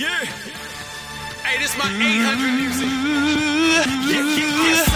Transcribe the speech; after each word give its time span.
Yeah. 0.00 0.24
Hey, 1.44 1.60
this 1.60 1.76
my 1.76 1.84
mm-hmm. 1.84 2.00
800 2.00 2.56
music. 2.56 2.88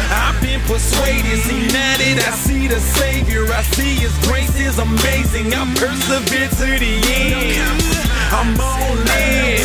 I've 0.08 0.40
been 0.40 0.64
persuaded, 0.64 1.44
see 1.44 1.68
now 1.68 2.00
that 2.00 2.24
I 2.24 2.32
see 2.32 2.64
the 2.72 2.80
Savior, 2.80 3.44
I 3.52 3.60
see 3.76 4.00
His 4.00 4.16
grace 4.24 4.56
is 4.56 4.80
amazing. 4.80 5.52
I 5.52 5.68
persevere 5.76 6.48
to 6.48 6.68
the 6.80 6.94
end. 7.04 7.84
I'm 8.32 8.56
on 8.56 8.96
it. 9.12 9.60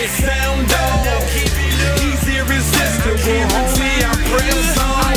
It 0.00 0.08
sound 0.16 0.72
off. 0.72 1.28
He's 2.00 2.24
irresistible, 2.24 3.44
homie. 3.52 4.00
I 4.00 4.16
press 4.32 4.80
on. 4.80 5.12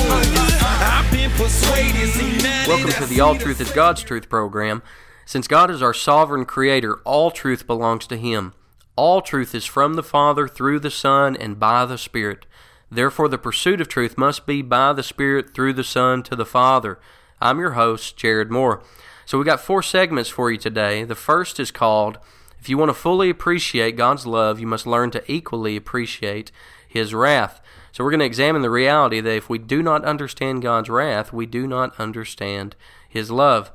I've 0.84 1.08
been 1.08 1.32
persuaded, 1.40 2.12
see 2.12 2.44
now 2.44 2.68
Welcome 2.68 2.92
to 3.00 3.06
the 3.08 3.22
All 3.22 3.38
Truth 3.38 3.62
is 3.62 3.72
God's 3.72 4.04
Truth 4.04 4.28
program. 4.28 4.84
Since 5.24 5.48
God 5.48 5.72
is 5.72 5.82
our 5.82 5.94
sovereign 5.94 6.44
creator, 6.44 7.00
all 7.06 7.32
truth 7.32 7.66
belongs 7.66 8.08
to 8.08 8.18
Him. 8.18 8.52
All 8.98 9.22
truth 9.22 9.54
is 9.54 9.66
from 9.66 9.94
the 9.94 10.02
Father, 10.02 10.48
through 10.48 10.80
the 10.80 10.90
Son, 10.90 11.38
and 11.38 11.60
by 11.60 11.86
the 11.86 12.00
Spirit. 12.00 12.48
Therefore, 12.90 13.30
the 13.30 13.38
pursuit 13.38 13.80
of 13.80 13.88
truth 13.88 14.18
must 14.18 14.48
be 14.48 14.64
by 14.64 14.92
the 14.92 15.04
Spirit, 15.04 15.54
through 15.54 15.74
the 15.74 15.84
Son, 15.84 16.24
to 16.24 16.36
the 16.36 16.48
Father. 16.48 16.98
I'm 17.40 17.60
your 17.60 17.74
host, 17.74 18.18
Jared 18.18 18.50
Moore. 18.50 18.82
So, 19.24 19.38
we 19.38 19.46
got 19.46 19.60
four 19.60 19.84
segments 19.84 20.32
for 20.32 20.50
you 20.50 20.58
today. 20.58 21.04
The 21.04 21.14
first 21.14 21.60
is 21.60 21.70
called 21.70 22.18
If 22.60 22.70
You 22.70 22.80
Want 22.80 22.90
to 22.90 22.96
Fully 22.96 23.30
Appreciate 23.30 23.98
God's 23.98 24.26
Love, 24.26 24.60
You 24.60 24.66
Must 24.66 24.88
Learn 24.88 25.12
to 25.12 25.32
Equally 25.32 25.76
Appreciate 25.76 26.52
His 26.88 27.14
Wrath. 27.14 27.62
So, 27.92 28.04
we're 28.04 28.10
going 28.10 28.22
to 28.22 28.26
examine 28.26 28.64
the 28.64 28.72
reality 28.72 29.22
that 29.22 29.36
if 29.36 29.48
we 29.48 29.60
do 29.60 29.84
not 29.84 30.06
understand 30.06 30.64
God's 30.64 30.90
wrath, 30.90 31.32
we 31.32 31.46
do 31.46 31.68
not 31.68 31.94
understand 32.00 32.76
His 33.08 33.30
love. 33.30 33.72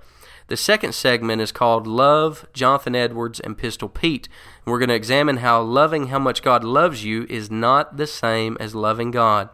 The 0.49 0.57
second 0.57 0.95
segment 0.95 1.41
is 1.41 1.53
called 1.53 1.87
Love, 1.87 2.47
Jonathan 2.53 2.95
Edwards, 2.95 3.41
and 3.41 3.57
Pistol 3.57 3.89
Pete. 3.89 4.29
We're 4.65 4.79
going 4.79 4.91
to 4.91 4.95
examine 4.95 5.39
how 5.39 5.61
loving 5.61 6.07
how 6.07 6.21
much 6.21 6.43
God 6.43 6.63
loves 6.63 7.05
you 7.05 7.27
is 7.29 7.51
not 7.51 7.97
the 7.97 8.07
same 8.07 8.57
as 8.61 8.77
loving 8.77 9.11
God. 9.11 9.49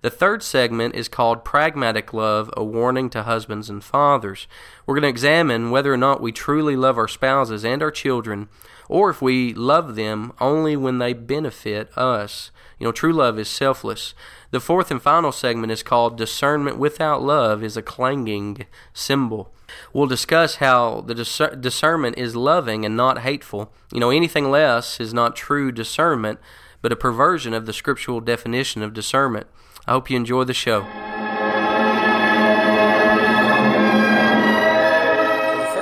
The 0.00 0.10
third 0.10 0.42
segment 0.42 0.96
is 0.96 1.08
called 1.08 1.44
Pragmatic 1.44 2.12
Love, 2.12 2.50
a 2.56 2.64
warning 2.64 3.08
to 3.10 3.22
husbands 3.22 3.70
and 3.70 3.82
fathers. 3.82 4.48
We're 4.84 4.96
going 4.96 5.02
to 5.02 5.08
examine 5.08 5.70
whether 5.70 5.92
or 5.92 5.96
not 5.96 6.20
we 6.20 6.32
truly 6.32 6.74
love 6.74 6.98
our 6.98 7.08
spouses 7.08 7.64
and 7.64 7.82
our 7.82 7.90
children, 7.92 8.48
or 8.88 9.10
if 9.10 9.20
we 9.20 9.54
love 9.54 9.94
them 9.94 10.32
only 10.40 10.76
when 10.76 10.98
they 10.98 11.12
benefit 11.12 11.96
us. 11.96 12.50
You 12.78 12.86
know, 12.86 12.92
true 12.92 13.12
love 13.12 13.38
is 13.38 13.48
selfless. 13.48 14.14
The 14.50 14.60
fourth 14.60 14.90
and 14.90 15.02
final 15.02 15.32
segment 15.32 15.72
is 15.72 15.82
called 15.82 16.16
Discernment 16.16 16.78
Without 16.78 17.22
Love 17.22 17.62
is 17.62 17.76
a 17.76 17.82
Clanging 17.82 18.66
Cymbal. 18.94 19.52
We'll 19.92 20.06
discuss 20.06 20.56
how 20.56 21.02
the 21.02 21.14
discer- 21.14 21.60
discernment 21.60 22.16
is 22.16 22.36
loving 22.36 22.84
and 22.84 22.96
not 22.96 23.20
hateful. 23.20 23.72
You 23.92 24.00
know, 24.00 24.10
anything 24.10 24.50
less 24.50 25.00
is 25.00 25.12
not 25.12 25.36
true 25.36 25.72
discernment, 25.72 26.38
but 26.80 26.92
a 26.92 26.96
perversion 26.96 27.52
of 27.52 27.66
the 27.66 27.72
scriptural 27.72 28.20
definition 28.20 28.82
of 28.82 28.94
discernment. 28.94 29.48
I 29.86 29.92
hope 29.92 30.08
you 30.08 30.16
enjoy 30.16 30.44
the 30.44 30.54
show. 30.54 30.86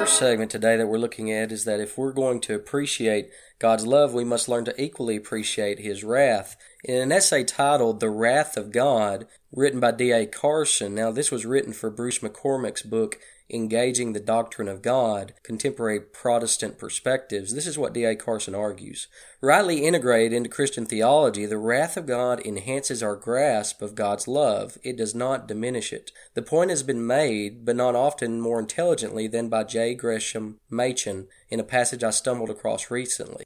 First 0.07 0.19
segment 0.21 0.53
today 0.53 0.77
that 0.77 0.87
we're 0.87 0.99
looking 0.99 1.33
at 1.33 1.51
is 1.51 1.65
that 1.65 1.81
if 1.81 1.99
we're 1.99 2.13
going 2.13 2.39
to 2.43 2.55
appreciate 2.55 3.29
God's 3.59 3.85
love, 3.85 4.15
we 4.15 4.23
must 4.23 4.49
learn 4.49 4.65
to 4.67 4.81
equally 4.81 5.17
appreciate 5.17 5.81
His 5.81 6.05
wrath. 6.05 6.57
In 6.85 7.03
an 7.03 7.11
essay 7.11 7.43
titled 7.43 7.99
The 7.99 8.09
Wrath 8.09 8.57
of 8.57 8.71
God, 8.71 9.27
written 9.51 9.81
by 9.81 9.91
D.A. 9.91 10.27
Carson, 10.27 10.95
now 10.95 11.11
this 11.11 11.33
was 11.33 11.45
written 11.45 11.73
for 11.73 11.91
Bruce 11.91 12.21
McCormack's 12.21 12.83
book 12.83 13.19
Engaging 13.49 14.13
the 14.13 14.21
Doctrine 14.21 14.67
of 14.67 14.83
God, 14.83 15.35
Contemporary 15.45 16.01
Protestant 16.01 16.79
Perspectives. 16.79 17.55
This 17.55 17.67
is 17.67 17.79
what 17.79 17.93
D.A. 17.93 18.17
Carson 18.17 18.55
argues. 18.55 19.07
Rightly 19.41 19.85
integrated 19.85 20.33
into 20.33 20.49
Christian 20.49 20.85
theology, 20.85 21.47
the 21.47 21.57
wrath 21.57 21.97
of 21.97 22.07
God 22.07 22.45
enhances 22.45 23.03
our 23.03 23.15
grasp 23.15 23.83
of 23.83 23.95
God's 23.95 24.27
love. 24.27 24.79
It 24.83 24.97
does 24.97 25.15
not 25.15 25.47
diminish 25.47 25.93
it. 25.93 26.11
The 26.35 26.43
point 26.43 26.71
has 26.71 26.83
been 26.83 27.07
made, 27.07 27.65
but 27.65 27.77
not 27.77 27.95
often 27.95 28.41
more 28.41 28.59
intelligently 28.59 29.29
than 29.29 29.49
by 29.49 29.63
J. 29.63 29.95
Gresham 29.95 30.59
Machen 30.69 31.29
in 31.49 31.61
a 31.61 31.65
passage 31.65 32.03
I 32.03 32.11
stumbled 32.11 32.51
across 32.51 32.91
recently. 32.91 33.45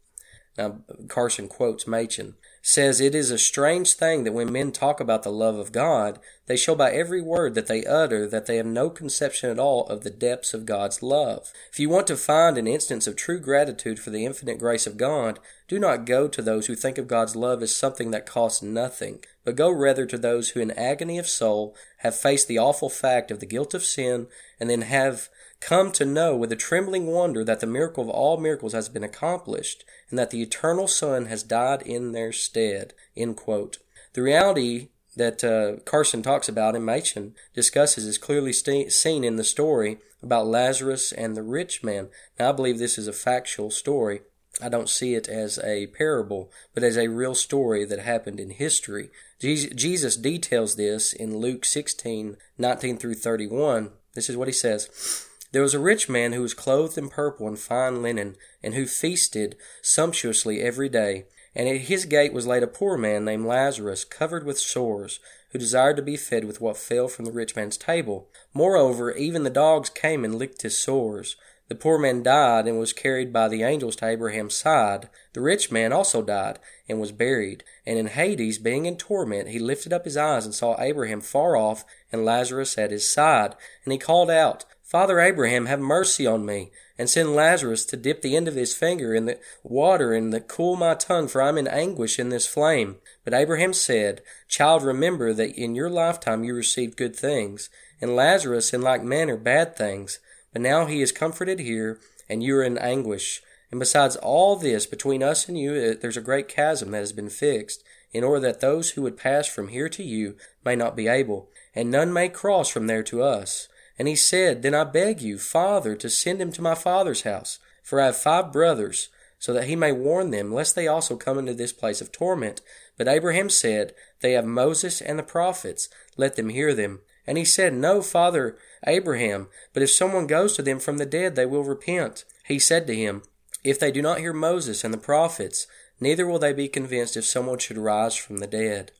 Now, 0.57 0.81
Carson 1.09 1.47
quotes 1.49 1.87
Machen, 1.87 2.35
says, 2.63 3.01
It 3.01 3.15
is 3.15 3.31
a 3.31 3.39
strange 3.39 3.95
thing 3.95 4.25
that 4.25 4.33
when 4.33 4.53
men 4.53 4.73
talk 4.73 5.01
about 5.01 5.23
the 5.23 5.33
love 5.33 5.57
of 5.57 5.73
God, 5.73 6.19
they 6.47 6.57
show 6.57 6.75
by 6.75 6.91
every 6.91 7.23
word 7.23 7.55
that 7.55 7.69
they 7.69 7.85
utter 7.85 8.27
that 8.27 8.47
they 8.47 8.57
have 8.57 8.67
no 8.67 8.91
conception 8.91 9.51
at 9.51 9.59
all 9.59 9.87
of 9.87 10.03
the 10.03 10.11
depths 10.11 10.53
of 10.53 10.67
God's 10.67 11.03
love. 11.03 11.53
If 11.73 11.79
you 11.79 11.89
want 11.89 12.07
to 12.09 12.17
find 12.17 12.59
an 12.59 12.67
instance 12.67 13.07
of 13.07 13.17
true 13.17 13.41
gratitude 13.41 13.99
for 13.99 14.11
the 14.11 14.27
infinite 14.27 14.59
grace 14.59 14.87
of 14.87 14.97
God, 14.97 15.39
do 15.69 15.79
not 15.79 16.05
go 16.05 16.29
to 16.29 16.43
those 16.43 16.67
who 16.67 16.75
think 16.75 16.99
of 16.99 17.09
God's 17.09 17.37
love 17.37 17.63
as 17.63 17.75
something 17.75 18.11
that 18.11 18.27
costs 18.27 18.63
nothing, 18.63 19.21
but 19.45 19.57
go 19.57 19.71
rather 19.71 20.05
to 20.07 20.19
those 20.19 20.51
who 20.51 20.61
in 20.61 20.71
agony 20.73 21.19
of 21.19 21.29
soul 21.29 21.75
have 21.99 22.15
faced 22.15 22.49
the 22.49 22.59
awful 22.59 22.91
fact 22.91 23.31
of 23.31 23.41
the 23.41 23.47
guilt 23.47 23.73
of 23.73 23.85
sin 23.85 24.27
and 24.59 24.69
then 24.69 24.83
have 24.83 25.29
come 25.61 25.93
to 25.93 26.05
know 26.05 26.35
with 26.35 26.51
a 26.51 26.57
trembling 26.57 27.07
wonder 27.07 27.45
that 27.45 27.61
the 27.61 27.67
miracle 27.67 28.03
of 28.03 28.11
all 28.11 28.39
miracles 28.39 28.73
has 28.73 28.89
been 28.89 29.05
accomplished 29.05 29.85
and 30.09 30.19
that 30.19 30.31
the 30.31 30.43
eternal 30.43 30.89
Son 30.89 31.27
has 31.27 31.43
died 31.43 31.83
in 31.83 32.13
their 32.13 32.33
stead. 32.33 32.95
End 33.17 33.37
quote. 33.37 33.79
The 34.15 34.23
reality 34.23 34.89
that 35.17 35.45
uh, 35.45 35.81
Carson 35.85 36.23
talks 36.23 36.49
about 36.49 36.75
and 36.75 36.85
Machen 36.85 37.35
discusses 37.55 38.07
is 38.07 38.19
clearly 38.19 38.53
st- 38.53 38.93
seen 38.93 39.23
in 39.23 39.37
the 39.37 39.45
story 39.45 39.99
about 40.23 40.47
Lazarus 40.47 41.13
and 41.13 41.37
the 41.37 41.43
rich 41.43 41.83
man. 41.83 42.09
Now, 42.39 42.51
I 42.51 42.53
believe 42.53 42.79
this 42.79 42.99
is 42.99 43.09
a 43.09 43.13
factual 43.13 43.71
story. 43.71 44.21
I 44.63 44.69
don't 44.69 44.89
see 44.89 45.15
it 45.15 45.29
as 45.29 45.59
a 45.61 45.87
parable, 45.89 46.51
but 46.75 46.83
as 46.83 46.97
a 46.97 47.09
real 47.09 47.35
story 47.35 47.85
that 47.85 48.01
happened 48.01 48.41
in 48.41 48.51
history. 48.51 49.11
Je- 49.39 49.71
Jesus 49.71 50.17
details 50.17 50.77
this 50.77 51.13
in 51.13 51.39
Luke 51.39 51.65
16, 51.65 52.37
19 52.59 52.97
through 52.99 53.15
31. 53.15 53.91
This 54.15 54.29
is 54.29 54.37
what 54.37 54.49
he 54.49 54.53
says. 54.53 55.29
There 55.53 55.63
was 55.63 55.75
a 55.75 55.81
rich 55.81 56.09
man 56.09 56.33
who 56.33 56.43
was 56.43 56.55
clothed 56.55 56.97
in 56.97 57.09
purple 57.09 57.49
and 57.49 57.59
fine 57.59 58.03
linen, 58.03 58.37
and 58.63 58.75
who 58.75 58.87
feasted 58.87 59.57
sumptuously 59.83 60.61
every 60.61 60.89
day. 60.89 61.27
And 61.57 61.69
at 61.69 61.83
his 61.83 62.05
gate 62.05 62.33
was 62.33 62.47
laid 62.47 62.63
a 62.63 62.69
poor 62.69 62.97
man 62.97 63.25
named 63.25 63.47
Lazarus, 63.47 64.05
covered 64.05 64.47
with 64.47 64.61
sores, 64.61 65.19
who 65.51 65.59
desired 65.59 65.97
to 65.97 66.03
be 66.03 66.17
fed 66.17 66.45
with 66.45 66.61
what 66.61 66.77
fell 66.77 67.09
from 67.09 67.25
the 67.25 67.33
rich 67.33 67.57
man's 67.57 67.77
table. 67.77 68.29
Moreover, 68.55 69.11
even 69.13 69.43
the 69.43 69.51
dogs 69.51 69.91
came 69.91 70.25
and 70.25 70.37
licked 70.37 70.63
his 70.63 70.79
sores. 70.79 71.35
The 71.67 71.75
poor 71.75 71.99
man 71.99 72.25
died 72.25 72.67
and 72.67 72.79
was 72.79 72.93
carried 72.93 73.33
by 73.33 73.49
the 73.49 73.63
angels 73.63 73.95
to 73.97 74.07
Abraham's 74.07 74.57
side. 74.57 75.09
The 75.35 75.41
rich 75.41 75.71
man 75.71 75.93
also 75.93 76.21
died 76.21 76.59
and 76.89 77.01
was 77.01 77.13
buried. 77.13 77.63
And 77.87 77.97
in 77.97 78.09
Hades, 78.09 78.59
being 78.59 78.87
in 78.87 78.97
torment, 78.97 79.49
he 79.49 79.61
lifted 79.61 79.93
up 79.93 80.05
his 80.05 80.17
eyes 80.17 80.45
and 80.45 80.53
saw 80.53 80.81
Abraham 80.81 81.21
far 81.21 81.57
off 81.57 81.85
and 82.11 82.25
Lazarus 82.25 82.77
at 82.77 82.91
his 82.91 83.09
side. 83.09 83.55
And 83.85 83.93
he 83.93 83.99
called 83.99 84.31
out, 84.31 84.65
Father 84.91 85.21
Abraham, 85.21 85.67
have 85.67 85.79
mercy 85.79 86.27
on 86.27 86.45
me, 86.45 86.73
and 86.99 87.09
send 87.09 87.37
Lazarus 87.37 87.85
to 87.85 87.97
dip 87.97 88.23
the 88.23 88.35
end 88.35 88.49
of 88.49 88.57
his 88.57 88.75
finger 88.75 89.15
in 89.15 89.27
the 89.27 89.39
water 89.63 90.13
and 90.13 90.33
to 90.33 90.41
cool 90.41 90.75
my 90.75 90.95
tongue, 90.97 91.29
for 91.29 91.41
I 91.41 91.49
am 91.49 91.59
in 91.59 91.69
anguish 91.69 92.19
in 92.19 92.31
this 92.31 92.49
flame. 92.49 92.97
But 93.25 93.33
Abraham 93.33 93.73
said, 93.73 94.21
Child, 94.49 94.83
remember 94.83 95.33
that 95.33 95.55
in 95.55 95.77
your 95.77 95.89
lifetime 95.89 96.43
you 96.43 96.55
received 96.55 96.97
good 96.97 97.15
things, 97.15 97.71
and 98.01 98.17
Lazarus 98.17 98.75
in 98.75 98.83
like 98.83 99.05
manner 99.05 99.37
bad 99.37 99.77
things. 99.77 100.19
But 100.53 100.63
now 100.63 100.87
he 100.87 101.01
is 101.01 101.13
comforted 101.13 101.61
here, 101.61 102.01
and 102.29 102.43
you 102.43 102.57
are 102.57 102.65
in 102.65 102.77
anguish. 102.77 103.43
And 103.71 103.79
besides 103.79 104.17
all 104.17 104.57
this, 104.57 104.87
between 104.87 105.23
us 105.23 105.49
and 105.49 105.57
you, 105.57 105.71
uh, 105.71 106.01
there's 106.03 106.17
a 106.17 106.21
great 106.21 106.49
chasm 106.49 106.91
that 106.91 106.99
has 106.99 107.13
been 107.13 107.31
fixed, 107.31 107.85
in 108.11 108.25
order 108.25 108.41
that 108.41 108.59
those 108.59 108.91
who 108.91 109.03
would 109.03 109.17
pass 109.17 109.47
from 109.47 109.69
here 109.69 109.89
to 109.89 110.03
you 110.03 110.35
may 110.65 110.75
not 110.75 110.97
be 110.97 111.07
able, 111.07 111.49
and 111.77 111.93
none 111.93 112.13
may 112.13 112.29
cross 112.29 112.69
from 112.69 112.89
there 112.89 113.05
to 113.05 113.23
us. 113.23 113.69
And 114.01 114.09
he 114.09 114.17
said, 114.17 114.63
Then 114.63 114.75
I 114.75 114.85
beg 114.85 115.21
you, 115.21 115.37
Father, 115.37 115.95
to 115.95 116.09
send 116.09 116.41
him 116.41 116.53
to 116.53 116.63
my 116.63 116.75
father's 116.75 117.25
house, 117.25 117.59
for 117.83 118.01
I 118.01 118.07
have 118.07 118.17
five 118.17 118.51
brothers, 118.51 119.11
so 119.39 119.53
that 119.53 119.65
he 119.65 119.77
may 119.77 119.93
warn 119.93 120.31
them, 120.31 120.55
lest 120.55 120.75
they 120.75 120.89
also 120.89 121.19
come 121.19 121.39
into 121.39 121.53
this 121.53 121.75
place 121.75 122.01
of 122.01 122.11
torment. 122.11 122.63
But 122.97 123.09
Abraham 123.09 123.51
said, 123.51 123.93
They 124.23 124.33
have 124.33 124.47
Moses 124.47 125.03
and 125.03 125.19
the 125.19 125.23
prophets, 125.23 125.91
let 126.17 126.37
them 126.37 126.49
hear 126.49 126.73
them. 126.73 127.01
And 127.27 127.37
he 127.37 127.45
said, 127.45 127.75
No, 127.75 128.01
Father 128.01 128.57
Abraham, 128.87 129.49
but 129.75 129.83
if 129.83 129.91
someone 129.91 130.27
goes 130.27 130.55
to 130.55 130.63
them 130.63 130.81
from 130.81 130.97
the 130.97 131.05
dead, 131.05 131.37
they 131.37 131.45
will 131.45 131.63
repent. 131.63 132.25
He 132.47 132.59
said 132.59 132.87
to 132.87 132.97
him, 132.97 133.23
If 133.65 133.79
they 133.79 133.93
do 133.93 134.01
not 134.01 134.21
hear 134.21 134.33
Moses 134.33 134.83
and 134.83 134.95
the 134.95 134.99
prophets, 134.99 135.67
neither 136.01 136.27
will 136.27 136.39
they 136.39 136.55
be 136.55 136.69
convinced 136.69 137.19
if 137.19 137.27
someone 137.27 137.59
should 137.59 137.77
rise 137.77 138.17
from 138.17 138.39
the 138.39 138.47
dead. 138.47 138.93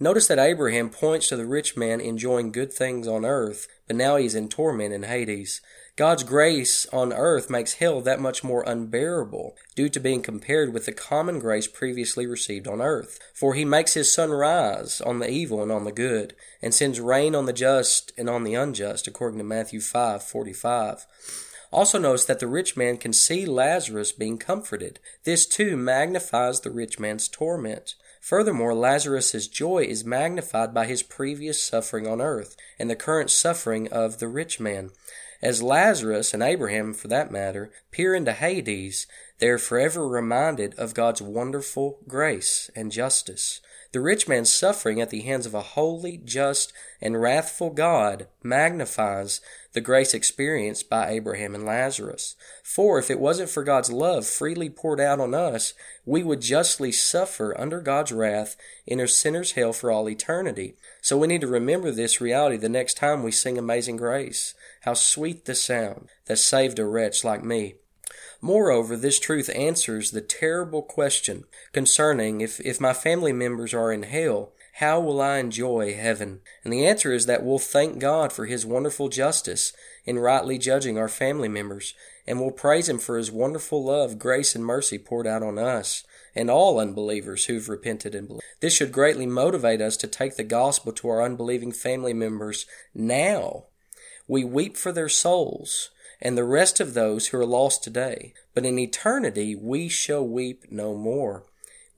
Notice 0.00 0.26
that 0.26 0.38
Abraham 0.38 0.90
points 0.90 1.28
to 1.28 1.36
the 1.36 1.46
rich 1.46 1.76
man 1.76 2.00
enjoying 2.00 2.50
good 2.50 2.72
things 2.72 3.06
on 3.06 3.24
earth, 3.24 3.68
but 3.86 3.96
now 3.96 4.16
he 4.16 4.26
is 4.26 4.34
in 4.34 4.48
torment 4.48 4.92
in 4.92 5.04
Hades. 5.04 5.60
God's 5.94 6.22
grace 6.24 6.86
on 6.86 7.12
earth 7.12 7.50
makes 7.50 7.74
hell 7.74 8.00
that 8.00 8.20
much 8.20 8.42
more 8.42 8.64
unbearable, 8.66 9.54
due 9.76 9.90
to 9.90 10.00
being 10.00 10.22
compared 10.22 10.72
with 10.72 10.86
the 10.86 10.92
common 10.92 11.38
grace 11.38 11.68
previously 11.68 12.26
received 12.26 12.66
on 12.66 12.80
earth. 12.80 13.18
For 13.34 13.54
he 13.54 13.64
makes 13.64 13.94
his 13.94 14.12
sun 14.12 14.30
rise 14.30 15.00
on 15.02 15.18
the 15.18 15.30
evil 15.30 15.62
and 15.62 15.70
on 15.70 15.84
the 15.84 15.92
good, 15.92 16.34
and 16.62 16.74
sends 16.74 16.98
rain 16.98 17.34
on 17.34 17.44
the 17.44 17.52
just 17.52 18.10
and 18.16 18.28
on 18.30 18.44
the 18.44 18.54
unjust, 18.54 19.06
according 19.06 19.38
to 19.38 19.44
Matthew 19.44 19.80
five 19.80 20.22
forty 20.22 20.54
five. 20.54 21.06
Also 21.70 21.98
notice 21.98 22.24
that 22.26 22.40
the 22.40 22.46
rich 22.46 22.76
man 22.76 22.96
can 22.96 23.12
see 23.12 23.46
Lazarus 23.46 24.12
being 24.12 24.36
comforted. 24.36 24.98
This 25.24 25.46
too 25.46 25.76
magnifies 25.76 26.60
the 26.60 26.70
rich 26.70 26.98
man's 26.98 27.28
torment. 27.28 27.94
Furthermore, 28.22 28.72
Lazarus's 28.72 29.48
joy 29.48 29.82
is 29.82 30.04
magnified 30.04 30.72
by 30.72 30.86
his 30.86 31.02
previous 31.02 31.60
suffering 31.60 32.06
on 32.06 32.20
earth 32.20 32.54
and 32.78 32.88
the 32.88 32.94
current 32.94 33.30
suffering 33.30 33.92
of 33.92 34.20
the 34.20 34.28
rich 34.28 34.60
man. 34.60 34.92
As 35.42 35.60
Lazarus, 35.60 36.32
and 36.32 36.40
Abraham 36.40 36.94
for 36.94 37.08
that 37.08 37.32
matter, 37.32 37.72
peer 37.90 38.14
into 38.14 38.32
Hades, 38.32 39.08
they 39.38 39.48
are 39.48 39.58
forever 39.58 40.06
reminded 40.06 40.72
of 40.78 40.94
God's 40.94 41.20
wonderful 41.20 41.98
grace 42.06 42.70
and 42.76 42.92
justice. 42.92 43.60
The 43.90 44.00
rich 44.00 44.28
man's 44.28 44.52
suffering 44.52 45.00
at 45.00 45.10
the 45.10 45.22
hands 45.22 45.44
of 45.44 45.52
a 45.52 45.60
holy, 45.60 46.16
just, 46.16 46.72
and 47.00 47.20
wrathful 47.20 47.70
God 47.70 48.28
magnifies 48.40 49.40
the 49.72 49.80
grace 49.80 50.14
experienced 50.14 50.90
by 50.90 51.10
Abraham 51.10 51.54
and 51.54 51.64
Lazarus. 51.64 52.36
For 52.62 52.98
if 52.98 53.10
it 53.10 53.18
wasn't 53.18 53.50
for 53.50 53.64
God's 53.64 53.90
love 53.90 54.26
freely 54.26 54.68
poured 54.68 55.00
out 55.00 55.20
on 55.20 55.34
us, 55.34 55.74
we 56.04 56.22
would 56.22 56.40
justly 56.40 56.92
suffer 56.92 57.58
under 57.58 57.80
God's 57.80 58.12
wrath 58.12 58.56
in 58.86 59.00
a 59.00 59.08
sinner's 59.08 59.52
hell 59.52 59.72
for 59.72 59.90
all 59.90 60.08
eternity. 60.08 60.76
So 61.00 61.16
we 61.16 61.26
need 61.26 61.40
to 61.40 61.46
remember 61.46 61.90
this 61.90 62.20
reality 62.20 62.56
the 62.56 62.68
next 62.68 62.94
time 62.94 63.22
we 63.22 63.32
sing 63.32 63.56
Amazing 63.56 63.96
Grace. 63.96 64.54
How 64.82 64.94
sweet 64.94 65.44
the 65.44 65.54
sound 65.54 66.08
that 66.26 66.38
saved 66.38 66.78
a 66.78 66.84
wretch 66.84 67.24
like 67.24 67.42
me. 67.42 67.76
Moreover, 68.40 68.96
this 68.96 69.20
truth 69.20 69.48
answers 69.54 70.10
the 70.10 70.20
terrible 70.20 70.82
question 70.82 71.44
concerning 71.72 72.40
if, 72.40 72.60
if 72.60 72.80
my 72.80 72.92
family 72.92 73.32
members 73.32 73.72
are 73.72 73.92
in 73.92 74.02
hell, 74.02 74.52
how 74.76 75.00
will 75.00 75.20
I 75.20 75.38
enjoy 75.38 75.94
heaven? 75.94 76.40
And 76.64 76.72
the 76.72 76.86
answer 76.86 77.12
is 77.12 77.26
that 77.26 77.44
we'll 77.44 77.58
thank 77.58 77.98
God 77.98 78.32
for 78.32 78.46
His 78.46 78.64
wonderful 78.64 79.08
justice 79.08 79.72
in 80.04 80.18
rightly 80.18 80.58
judging 80.58 80.96
our 80.96 81.08
family 81.08 81.48
members, 81.48 81.94
and 82.26 82.40
we'll 82.40 82.50
praise 82.50 82.88
Him 82.88 82.98
for 82.98 83.18
His 83.18 83.30
wonderful 83.30 83.84
love, 83.84 84.18
grace, 84.18 84.54
and 84.54 84.64
mercy 84.64 84.98
poured 84.98 85.26
out 85.26 85.42
on 85.42 85.58
us 85.58 86.04
and 86.34 86.50
all 86.50 86.80
unbelievers 86.80 87.44
who've 87.44 87.68
repented 87.68 88.14
and 88.14 88.26
believed. 88.26 88.44
This 88.60 88.74
should 88.74 88.92
greatly 88.92 89.26
motivate 89.26 89.82
us 89.82 89.96
to 89.98 90.06
take 90.06 90.36
the 90.36 90.44
gospel 90.44 90.92
to 90.92 91.08
our 91.08 91.22
unbelieving 91.22 91.72
family 91.72 92.14
members 92.14 92.64
now. 92.94 93.64
We 94.26 94.44
weep 94.44 94.76
for 94.76 94.92
their 94.92 95.10
souls 95.10 95.90
and 96.22 96.38
the 96.38 96.44
rest 96.44 96.80
of 96.80 96.94
those 96.94 97.26
who 97.28 97.38
are 97.38 97.44
lost 97.44 97.82
today. 97.82 98.32
But 98.54 98.64
in 98.64 98.78
eternity 98.78 99.54
we 99.54 99.88
shall 99.88 100.26
weep 100.26 100.64
no 100.70 100.94
more. 100.94 101.44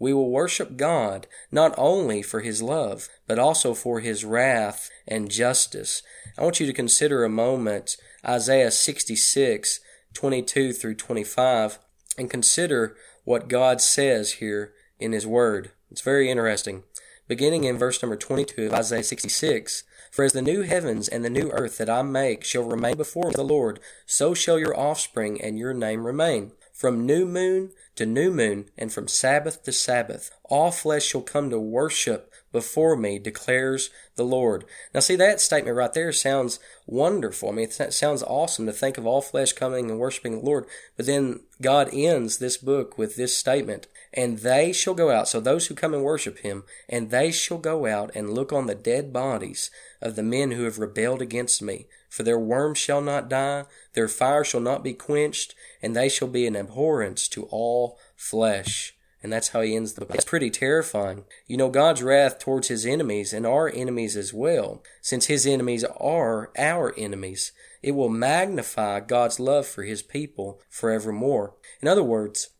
We 0.04 0.12
will 0.12 0.28
worship 0.28 0.76
God 0.76 1.26
not 1.50 1.74
only 1.78 2.20
for 2.20 2.40
His 2.40 2.60
love, 2.60 3.08
but 3.26 3.38
also 3.38 3.72
for 3.72 4.00
His 4.00 4.22
wrath 4.22 4.90
and 5.08 5.30
justice. 5.30 6.02
I 6.36 6.42
want 6.42 6.60
you 6.60 6.66
to 6.66 6.74
consider 6.74 7.24
a 7.24 7.30
moment 7.30 7.96
Isaiah 8.22 8.70
66, 8.70 9.80
22 10.12 10.74
through 10.74 10.96
25, 10.96 11.78
and 12.18 12.28
consider 12.28 12.98
what 13.24 13.48
God 13.48 13.80
says 13.80 14.32
here 14.32 14.74
in 14.98 15.12
His 15.12 15.26
Word. 15.26 15.70
It's 15.90 16.02
very 16.02 16.30
interesting. 16.30 16.82
Beginning 17.26 17.64
in 17.64 17.78
verse 17.78 18.02
number 18.02 18.16
22 18.16 18.66
of 18.66 18.74
Isaiah 18.74 19.02
66, 19.02 19.84
for 20.10 20.22
as 20.22 20.34
the 20.34 20.42
new 20.42 20.60
heavens 20.60 21.08
and 21.08 21.24
the 21.24 21.30
new 21.30 21.48
earth 21.52 21.78
that 21.78 21.88
I 21.88 22.02
make 22.02 22.44
shall 22.44 22.64
remain 22.64 22.98
before 22.98 23.32
the 23.32 23.42
Lord, 23.42 23.80
so 24.04 24.34
shall 24.34 24.58
your 24.58 24.78
offspring 24.78 25.40
and 25.40 25.58
your 25.58 25.72
name 25.72 26.04
remain. 26.04 26.52
From 26.74 27.06
new 27.06 27.24
moon 27.24 27.70
to 27.96 28.06
new 28.06 28.30
moon, 28.30 28.70
and 28.76 28.92
from 28.92 29.08
Sabbath 29.08 29.62
to 29.64 29.72
Sabbath, 29.72 30.30
all 30.44 30.70
flesh 30.70 31.06
shall 31.06 31.22
come 31.22 31.50
to 31.50 31.58
worship 31.58 32.32
before 32.54 32.94
me, 32.96 33.18
declares 33.18 33.90
the 34.14 34.22
Lord. 34.22 34.64
Now, 34.94 35.00
see, 35.00 35.16
that 35.16 35.40
statement 35.40 35.76
right 35.76 35.92
there 35.92 36.12
sounds 36.12 36.60
wonderful. 36.86 37.48
I 37.48 37.52
mean, 37.52 37.68
it 37.68 37.92
sounds 37.92 38.22
awesome 38.22 38.64
to 38.66 38.72
think 38.72 38.96
of 38.96 39.06
all 39.06 39.20
flesh 39.20 39.52
coming 39.52 39.90
and 39.90 39.98
worshiping 39.98 40.38
the 40.38 40.46
Lord. 40.46 40.64
But 40.96 41.06
then 41.06 41.40
God 41.60 41.90
ends 41.92 42.38
this 42.38 42.56
book 42.56 42.96
with 42.96 43.16
this 43.16 43.36
statement 43.36 43.88
and 44.16 44.38
they 44.38 44.72
shall 44.72 44.94
go 44.94 45.10
out, 45.10 45.26
so 45.26 45.40
those 45.40 45.66
who 45.66 45.74
come 45.74 45.92
and 45.92 46.04
worship 46.04 46.38
him, 46.38 46.62
and 46.88 47.10
they 47.10 47.32
shall 47.32 47.58
go 47.58 47.86
out 47.86 48.12
and 48.14 48.32
look 48.32 48.52
on 48.52 48.66
the 48.66 48.74
dead 48.76 49.12
bodies 49.12 49.72
of 50.00 50.14
the 50.14 50.22
men 50.22 50.52
who 50.52 50.62
have 50.62 50.78
rebelled 50.78 51.20
against 51.20 51.60
me. 51.60 51.86
For 52.08 52.22
their 52.22 52.38
worm 52.38 52.74
shall 52.74 53.00
not 53.00 53.28
die, 53.28 53.64
their 53.94 54.06
fire 54.06 54.44
shall 54.44 54.60
not 54.60 54.84
be 54.84 54.92
quenched, 54.92 55.56
and 55.82 55.96
they 55.96 56.08
shall 56.08 56.28
be 56.28 56.46
an 56.46 56.54
abhorrence 56.54 57.26
to 57.28 57.46
all 57.50 57.98
flesh. 58.14 58.93
And 59.24 59.32
that's 59.32 59.48
how 59.48 59.62
he 59.62 59.74
ends 59.74 59.94
the. 59.94 60.06
It's 60.10 60.26
pretty 60.26 60.50
terrifying. 60.50 61.24
You 61.46 61.56
know, 61.56 61.70
God's 61.70 62.02
wrath 62.02 62.38
towards 62.38 62.68
his 62.68 62.84
enemies 62.84 63.32
and 63.32 63.46
our 63.46 63.70
enemies 63.70 64.18
as 64.18 64.34
well, 64.34 64.82
since 65.00 65.26
his 65.26 65.46
enemies 65.46 65.82
are 65.82 66.52
our 66.58 66.94
enemies. 66.98 67.52
It 67.82 67.92
will 67.92 68.10
magnify 68.10 69.00
God's 69.00 69.40
love 69.40 69.66
for 69.66 69.82
his 69.82 70.02
people 70.02 70.60
forevermore. 70.68 71.54
In 71.80 71.88
other 71.88 72.02
words, 72.02 72.50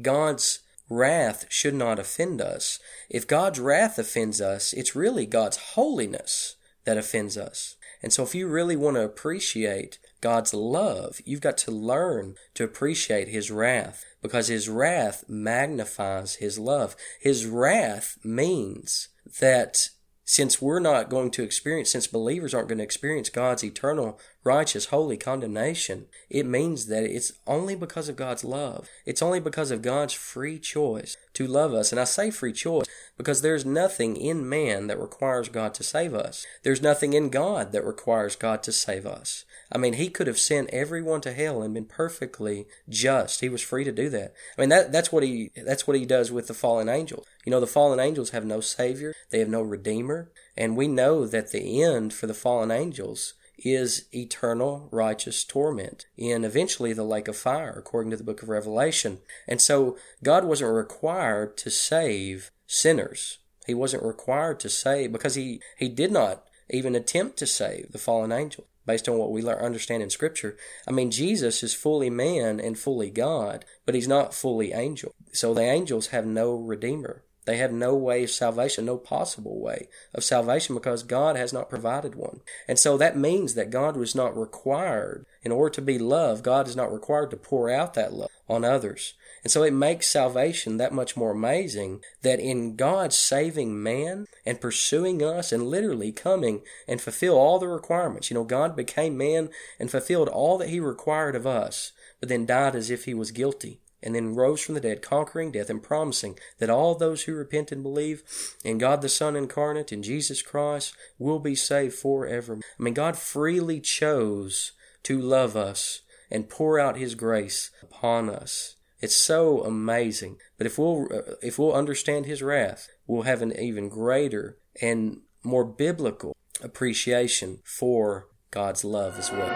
God's 0.00 0.60
wrath 0.88 1.44
should 1.50 1.74
not 1.74 1.98
offend 1.98 2.40
us. 2.40 2.78
If 3.10 3.26
God's 3.28 3.60
wrath 3.60 3.98
offends 3.98 4.40
us, 4.40 4.72
it's 4.72 4.96
really 4.96 5.26
God's 5.26 5.58
holiness 5.74 6.56
that 6.86 6.96
offends 6.96 7.36
us. 7.36 7.76
And 8.02 8.10
so 8.10 8.22
if 8.22 8.34
you 8.34 8.48
really 8.48 8.76
want 8.76 8.96
to 8.96 9.02
appreciate 9.02 9.98
God's 10.26 10.52
love, 10.52 11.20
you've 11.24 11.40
got 11.40 11.56
to 11.58 11.70
learn 11.70 12.34
to 12.54 12.64
appreciate 12.64 13.28
His 13.28 13.48
wrath 13.48 14.04
because 14.20 14.48
His 14.48 14.68
wrath 14.68 15.22
magnifies 15.28 16.34
His 16.34 16.58
love. 16.58 16.96
His 17.20 17.46
wrath 17.46 18.18
means 18.24 19.06
that 19.38 19.90
since 20.24 20.60
we're 20.60 20.80
not 20.80 21.10
going 21.10 21.30
to 21.30 21.44
experience, 21.44 21.92
since 21.92 22.08
believers 22.08 22.54
aren't 22.54 22.66
going 22.66 22.78
to 22.78 22.84
experience 22.84 23.28
God's 23.28 23.62
eternal, 23.62 24.18
righteous, 24.46 24.86
holy 24.86 25.16
condemnation, 25.16 26.06
it 26.30 26.46
means 26.46 26.86
that 26.86 27.02
it's 27.04 27.32
only 27.46 27.74
because 27.74 28.08
of 28.08 28.16
God's 28.16 28.44
love. 28.44 28.88
It's 29.04 29.20
only 29.20 29.40
because 29.40 29.70
of 29.70 29.82
God's 29.82 30.14
free 30.14 30.58
choice 30.58 31.16
to 31.34 31.46
love 31.46 31.74
us. 31.74 31.92
And 31.92 32.00
I 32.00 32.04
say 32.04 32.30
free 32.30 32.52
choice 32.52 32.86
because 33.18 33.42
there's 33.42 33.66
nothing 33.66 34.16
in 34.16 34.48
man 34.48 34.86
that 34.86 35.00
requires 35.00 35.48
God 35.48 35.74
to 35.74 35.82
save 35.82 36.14
us. 36.14 36.46
There's 36.62 36.80
nothing 36.80 37.12
in 37.12 37.28
God 37.28 37.72
that 37.72 37.84
requires 37.84 38.36
God 38.36 38.62
to 38.62 38.72
save 38.72 39.04
us. 39.04 39.44
I 39.72 39.78
mean, 39.78 39.94
he 39.94 40.08
could 40.08 40.28
have 40.28 40.38
sent 40.38 40.70
everyone 40.70 41.20
to 41.22 41.32
hell 41.32 41.60
and 41.62 41.74
been 41.74 41.86
perfectly 41.86 42.66
just. 42.88 43.40
He 43.40 43.48
was 43.48 43.62
free 43.62 43.84
to 43.84 43.92
do 43.92 44.08
that. 44.10 44.32
I 44.56 44.60
mean, 44.60 44.70
that, 44.70 44.92
that's 44.92 45.10
what 45.10 45.24
he, 45.24 45.50
that's 45.56 45.86
what 45.86 45.96
he 45.96 46.06
does 46.06 46.30
with 46.30 46.46
the 46.46 46.54
fallen 46.54 46.88
angels. 46.88 47.26
You 47.44 47.50
know, 47.50 47.60
the 47.60 47.66
fallen 47.66 47.98
angels 47.98 48.30
have 48.30 48.44
no 48.44 48.60
savior. 48.60 49.12
They 49.30 49.40
have 49.40 49.48
no 49.48 49.62
redeemer. 49.62 50.30
And 50.56 50.76
we 50.76 50.86
know 50.86 51.26
that 51.26 51.50
the 51.50 51.82
end 51.82 52.14
for 52.14 52.26
the 52.26 52.34
fallen 52.34 52.70
angels 52.70 53.34
is 53.58 54.06
eternal 54.14 54.88
righteous 54.90 55.44
torment 55.44 56.06
in 56.16 56.44
eventually 56.44 56.92
the 56.92 57.04
lake 57.04 57.28
of 57.28 57.36
fire, 57.36 57.74
according 57.76 58.10
to 58.10 58.16
the 58.16 58.24
book 58.24 58.42
of 58.42 58.48
Revelation. 58.48 59.18
And 59.48 59.60
so 59.60 59.96
God 60.22 60.44
wasn't 60.44 60.74
required 60.74 61.56
to 61.58 61.70
save 61.70 62.50
sinners. 62.66 63.38
He 63.66 63.74
wasn't 63.74 64.04
required 64.04 64.60
to 64.60 64.68
save 64.68 65.12
because 65.12 65.34
he, 65.34 65.60
he 65.76 65.88
did 65.88 66.12
not 66.12 66.44
even 66.70 66.94
attempt 66.94 67.38
to 67.38 67.46
save 67.46 67.92
the 67.92 67.98
fallen 67.98 68.32
angels 68.32 68.66
based 68.86 69.08
on 69.08 69.18
what 69.18 69.32
we 69.32 69.46
understand 69.48 70.02
in 70.02 70.10
Scripture. 70.10 70.56
I 70.86 70.92
mean, 70.92 71.10
Jesus 71.10 71.62
is 71.62 71.74
fully 71.74 72.08
man 72.08 72.60
and 72.60 72.78
fully 72.78 73.10
God, 73.10 73.64
but 73.84 73.94
he's 73.96 74.08
not 74.08 74.32
fully 74.32 74.72
angel. 74.72 75.12
So 75.32 75.52
the 75.52 75.62
angels 75.62 76.08
have 76.08 76.24
no 76.24 76.54
redeemer. 76.54 77.22
They 77.46 77.58
have 77.58 77.72
no 77.72 77.94
way 77.94 78.24
of 78.24 78.30
salvation, 78.30 78.84
no 78.84 78.98
possible 78.98 79.60
way 79.60 79.88
of 80.12 80.24
salvation 80.24 80.74
because 80.74 81.04
God 81.04 81.36
has 81.36 81.52
not 81.52 81.70
provided 81.70 82.16
one. 82.16 82.40
And 82.66 82.76
so 82.76 82.98
that 82.98 83.16
means 83.16 83.54
that 83.54 83.70
God 83.70 83.96
was 83.96 84.16
not 84.16 84.36
required, 84.36 85.24
in 85.42 85.52
order 85.52 85.72
to 85.76 85.82
be 85.82 85.96
loved, 85.96 86.42
God 86.42 86.66
is 86.66 86.74
not 86.74 86.92
required 86.92 87.30
to 87.30 87.36
pour 87.36 87.70
out 87.70 87.94
that 87.94 88.12
love 88.12 88.30
on 88.48 88.64
others. 88.64 89.14
And 89.44 89.50
so 89.52 89.62
it 89.62 89.72
makes 89.72 90.10
salvation 90.10 90.76
that 90.78 90.92
much 90.92 91.16
more 91.16 91.30
amazing 91.30 92.00
that 92.22 92.40
in 92.40 92.74
God 92.74 93.12
saving 93.12 93.80
man 93.80 94.26
and 94.44 94.60
pursuing 94.60 95.22
us 95.22 95.52
and 95.52 95.68
literally 95.68 96.10
coming 96.10 96.62
and 96.88 97.00
fulfill 97.00 97.34
all 97.34 97.60
the 97.60 97.68
requirements. 97.68 98.28
You 98.28 98.34
know, 98.34 98.44
God 98.44 98.74
became 98.74 99.16
man 99.16 99.50
and 99.78 99.88
fulfilled 99.88 100.28
all 100.28 100.58
that 100.58 100.70
he 100.70 100.80
required 100.80 101.36
of 101.36 101.46
us, 101.46 101.92
but 102.18 102.28
then 102.28 102.44
died 102.44 102.74
as 102.74 102.90
if 102.90 103.04
he 103.04 103.14
was 103.14 103.30
guilty 103.30 103.78
and 104.06 104.14
then 104.14 104.36
rose 104.36 104.60
from 104.62 104.76
the 104.76 104.80
dead, 104.80 105.02
conquering 105.02 105.50
death 105.50 105.68
and 105.68 105.82
promising 105.82 106.38
that 106.60 106.70
all 106.70 106.94
those 106.94 107.24
who 107.24 107.34
repent 107.34 107.72
and 107.72 107.82
believe 107.82 108.22
in 108.64 108.78
God 108.78 109.02
the 109.02 109.08
Son 109.08 109.34
incarnate, 109.34 109.92
in 109.92 110.00
Jesus 110.00 110.42
Christ, 110.42 110.94
will 111.18 111.40
be 111.40 111.56
saved 111.56 111.96
forever. 111.96 112.60
I 112.78 112.82
mean, 112.82 112.94
God 112.94 113.18
freely 113.18 113.80
chose 113.80 114.70
to 115.02 115.20
love 115.20 115.56
us 115.56 116.02
and 116.30 116.48
pour 116.48 116.78
out 116.78 116.96
His 116.96 117.16
grace 117.16 117.72
upon 117.82 118.30
us. 118.30 118.76
It's 119.00 119.16
so 119.16 119.64
amazing. 119.64 120.36
But 120.56 120.68
if 120.68 120.78
we'll 120.78 121.08
uh, 121.12 121.34
if 121.42 121.58
we'll 121.58 121.74
understand 121.74 122.26
His 122.26 122.44
wrath, 122.44 122.88
we'll 123.08 123.22
have 123.22 123.42
an 123.42 123.58
even 123.58 123.88
greater 123.88 124.56
and 124.80 125.22
more 125.42 125.64
biblical 125.64 126.36
appreciation 126.62 127.58
for 127.64 128.28
God's 128.52 128.84
love 128.84 129.18
as 129.18 129.32
well. 129.32 129.50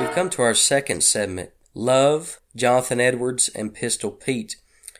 We've 0.00 0.12
come 0.12 0.30
to 0.30 0.40
our 0.40 0.54
second 0.54 1.02
segment. 1.02 1.50
Love, 1.74 2.40
Jonathan 2.56 3.00
Edwards, 3.00 3.48
and 3.50 3.74
Pistol 3.74 4.10
Pete. 4.10 4.56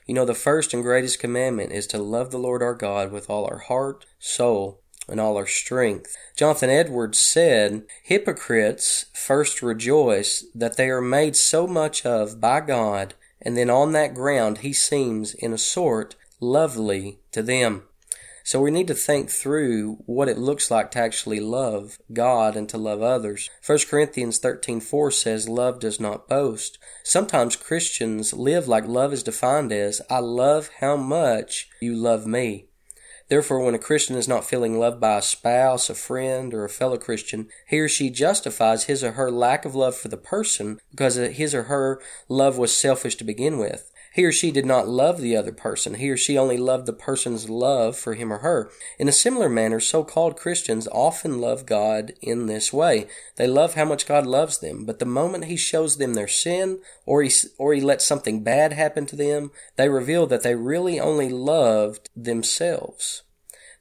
You 0.07 0.15
know, 0.15 0.25
the 0.25 0.35
first 0.35 0.73
and 0.73 0.83
greatest 0.83 1.19
commandment 1.19 1.73
is 1.73 1.87
to 1.89 1.99
love 1.99 2.31
the 2.31 2.39
Lord 2.39 2.63
our 2.63 2.75
God 2.75 3.13
with 3.13 3.29
all 3.29 3.47
our 3.47 3.59
heart, 3.59 4.07
soul, 4.19 4.81
and 5.09 5.21
all 5.21 5.37
our 5.37 5.47
strength. 5.47 6.17
Jonathan 6.37 6.71
Edwards 6.71 7.19
said, 7.19 7.85
Hypocrites 8.05 9.07
first 9.15 9.63
rejoice 9.63 10.45
that 10.55 10.77
they 10.77 10.89
are 10.91 11.01
made 11.01 11.37
so 11.37 11.67
much 11.67 12.05
of 12.05 12.41
by 12.41 12.61
God, 12.61 13.15
and 13.41 13.57
then 13.57 13.71
on 13.71 13.93
that 13.93 14.15
ground 14.15 14.59
he 14.59 14.73
seems, 14.73 15.35
in 15.35 15.53
a 15.53 15.59
sort, 15.59 16.15
lovely 16.41 17.21
to 17.33 17.43
them. 17.43 17.85
So 18.49 18.63
we 18.63 18.71
need 18.71 18.87
to 18.87 18.95
think 18.95 19.29
through 19.29 19.99
what 20.07 20.27
it 20.27 20.39
looks 20.39 20.71
like 20.71 20.91
to 20.93 20.99
actually 21.01 21.39
love 21.39 21.99
God 22.15 22.57
and 22.57 22.67
to 22.71 22.79
love 22.79 23.03
others. 23.03 23.51
1 23.63 23.81
Corinthians 23.91 24.39
13:4 24.39 25.11
says 25.13 25.51
love 25.51 25.81
does 25.81 26.01
not 26.01 26.29
boast. 26.29 26.79
Sometimes 27.05 27.57
Christians 27.57 28.33
live 28.33 28.67
like 28.67 28.87
love 28.87 29.13
is 29.13 29.23
defined 29.23 29.71
as 29.71 30.01
I 30.09 30.21
love 30.21 30.71
how 30.81 30.97
much 30.97 31.69
you 31.79 31.95
love 31.95 32.27
me. 32.27 32.69
Therefore, 33.29 33.63
when 33.63 33.75
a 33.75 33.79
Christian 33.79 34.17
is 34.17 34.27
not 34.27 34.47
feeling 34.47 34.79
loved 34.79 34.99
by 34.99 35.19
a 35.19 35.23
spouse, 35.23 35.91
a 35.91 35.95
friend, 35.95 36.55
or 36.55 36.65
a 36.65 36.71
fellow 36.71 36.97
Christian, 36.97 37.49
he 37.67 37.79
or 37.81 37.89
she 37.89 38.09
justifies 38.09 38.85
his 38.85 39.05
or 39.05 39.13
her 39.13 39.31
lack 39.31 39.67
of 39.67 39.75
love 39.75 39.95
for 39.95 40.09
the 40.09 40.17
person 40.17 40.81
because 40.91 41.17
his 41.17 41.55
or 41.55 41.65
her 41.65 42.01
love 42.31 42.57
was 42.57 42.75
selfish 42.75 43.17
to 43.17 43.25
begin 43.25 43.59
with. 43.59 43.93
He 44.19 44.25
or 44.25 44.33
she 44.33 44.51
did 44.51 44.67
not 44.67 44.89
love 44.89 45.21
the 45.21 45.37
other 45.37 45.53
person. 45.53 45.95
He 45.95 46.11
or 46.11 46.17
she 46.17 46.37
only 46.37 46.57
loved 46.57 46.87
the 46.87 46.93
person's 46.93 47.49
love 47.49 47.97
for 47.97 48.15
him 48.15 48.33
or 48.33 48.39
her. 48.39 48.69
In 48.99 49.07
a 49.07 49.13
similar 49.13 49.49
manner, 49.49 49.79
so-called 49.79 50.37
Christians 50.37 50.89
often 50.91 51.41
love 51.41 51.67
God 51.67 52.15
in 52.21 52.47
this 52.47 52.73
way. 52.73 53.07
They 53.37 53.47
love 53.47 53.75
how 53.75 53.85
much 53.85 54.09
God 54.09 54.27
loves 54.27 54.59
them, 54.59 54.85
but 54.85 54.99
the 54.99 55.05
moment 55.05 55.45
he 55.45 55.57
shows 55.57 55.99
them 55.99 56.15
their 56.15 56.27
sin 56.27 56.81
or 57.07 57.23
he, 57.23 57.31
or 57.59 57.73
he 57.75 57.81
lets 57.81 58.05
something 58.05 58.43
bad 58.43 58.73
happen 58.73 59.07
to 59.07 59.15
them, 59.15 59.53
they 59.77 59.89
reveal 59.89 60.27
that 60.27 60.43
they 60.43 60.57
really 60.57 60.99
only 60.99 61.29
loved 61.29 62.11
themselves. 62.17 63.23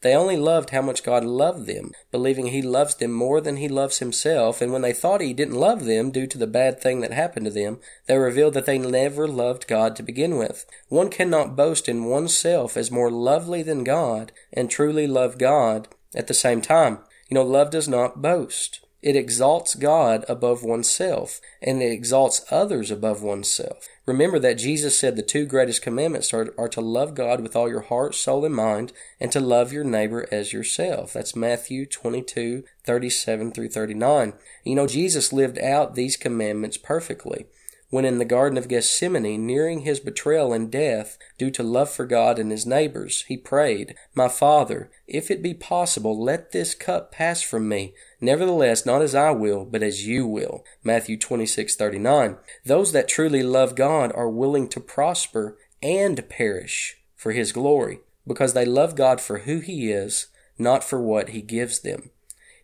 They 0.01 0.15
only 0.15 0.37
loved 0.37 0.69
how 0.69 0.81
much 0.81 1.03
God 1.03 1.23
loved 1.23 1.65
them, 1.65 1.91
believing 2.11 2.47
He 2.47 2.61
loves 2.61 2.95
them 2.95 3.11
more 3.11 3.41
than 3.41 3.57
He 3.57 3.67
loves 3.67 3.99
Himself, 3.99 4.61
and 4.61 4.71
when 4.71 4.81
they 4.81 4.93
thought 4.93 5.21
He 5.21 5.33
didn't 5.33 5.55
love 5.55 5.85
them 5.85 6.11
due 6.11 6.27
to 6.27 6.37
the 6.37 6.47
bad 6.47 6.79
thing 6.79 7.01
that 7.01 7.11
happened 7.11 7.45
to 7.45 7.51
them, 7.51 7.79
they 8.05 8.17
revealed 8.17 8.53
that 8.53 8.65
they 8.65 8.77
never 8.77 9.27
loved 9.27 9.67
God 9.67 9.95
to 9.95 10.03
begin 10.03 10.37
with. 10.37 10.65
One 10.89 11.09
cannot 11.09 11.55
boast 11.55 11.89
in 11.89 12.05
oneself 12.05 12.77
as 12.77 12.91
more 12.91 13.11
lovely 13.11 13.63
than 13.63 13.83
God 13.83 14.31
and 14.53 14.69
truly 14.69 15.07
love 15.07 15.37
God 15.37 15.87
at 16.15 16.27
the 16.27 16.33
same 16.33 16.61
time. 16.61 16.99
You 17.29 17.35
know, 17.35 17.43
love 17.43 17.71
does 17.71 17.87
not 17.87 18.21
boast. 18.21 18.86
It 19.07 19.15
exalts 19.15 19.73
God 19.73 20.25
above 20.27 20.63
oneself, 20.63 21.39
and 21.61 21.81
it 21.81 21.93
exalts 21.93 22.43
others 22.51 22.91
above 22.91 23.23
oneself. 23.23 23.87
Remember 24.05 24.37
that 24.37 24.57
Jesus 24.57 24.99
said 24.99 25.15
the 25.15 25.21
two 25.21 25.45
greatest 25.45 25.81
commandments 25.81 26.33
are, 26.33 26.53
are 26.57 26.67
to 26.67 26.81
love 26.81 27.15
God 27.15 27.39
with 27.39 27.55
all 27.55 27.69
your 27.69 27.83
heart, 27.83 28.15
soul, 28.15 28.43
and 28.43 28.53
mind, 28.53 28.91
and 29.17 29.31
to 29.31 29.39
love 29.39 29.71
your 29.71 29.85
neighbor 29.85 30.27
as 30.29 30.51
yourself. 30.51 31.13
That's 31.13 31.37
Matthew 31.37 31.85
22, 31.85 32.65
37 32.83 33.51
through 33.53 33.69
39. 33.69 34.33
You 34.65 34.75
know, 34.75 34.87
Jesus 34.87 35.31
lived 35.31 35.57
out 35.57 35.95
these 35.95 36.17
commandments 36.17 36.75
perfectly 36.75 37.45
when 37.89 38.03
in 38.03 38.17
the 38.17 38.25
Garden 38.25 38.57
of 38.57 38.67
Gethsemane, 38.67 39.45
nearing 39.45 39.81
his 39.81 39.99
betrayal 40.01 40.51
and 40.51 40.69
death 40.69 41.17
due 41.37 41.49
to 41.51 41.63
love 41.63 41.89
for 41.89 42.05
God 42.05 42.37
and 42.37 42.51
his 42.51 42.65
neighbors, 42.65 43.23
he 43.27 43.37
prayed, 43.37 43.95
My 44.13 44.27
Father, 44.27 44.91
if 45.07 45.31
it 45.31 45.41
be 45.41 45.53
possible, 45.53 46.21
let 46.21 46.51
this 46.51 46.75
cup 46.75 47.13
pass 47.13 47.41
from 47.41 47.69
me. 47.69 47.93
Nevertheless, 48.19 48.85
not 48.85 49.01
as 49.01 49.15
I 49.15 49.31
will, 49.31 49.63
but 49.63 49.83
as 49.83 50.05
you 50.05 50.27
will. 50.27 50.65
Matthew 50.83 51.17
26:39. 51.17 52.37
Those 52.65 52.91
that 52.91 53.07
truly 53.07 53.41
love 53.41 53.75
God 53.75 54.11
are 54.13 54.29
willing 54.29 54.67
to 54.69 54.81
prosper 54.81 55.57
and 55.81 56.27
perish 56.27 56.97
for 57.15 57.31
his 57.31 57.53
glory, 57.53 57.99
because 58.27 58.53
they 58.53 58.65
love 58.65 58.95
God 58.95 59.21
for 59.21 59.39
who 59.39 59.59
he 59.59 59.91
is, 59.91 60.27
not 60.57 60.83
for 60.83 61.01
what 61.01 61.29
he 61.29 61.41
gives 61.41 61.79
them. 61.79 62.11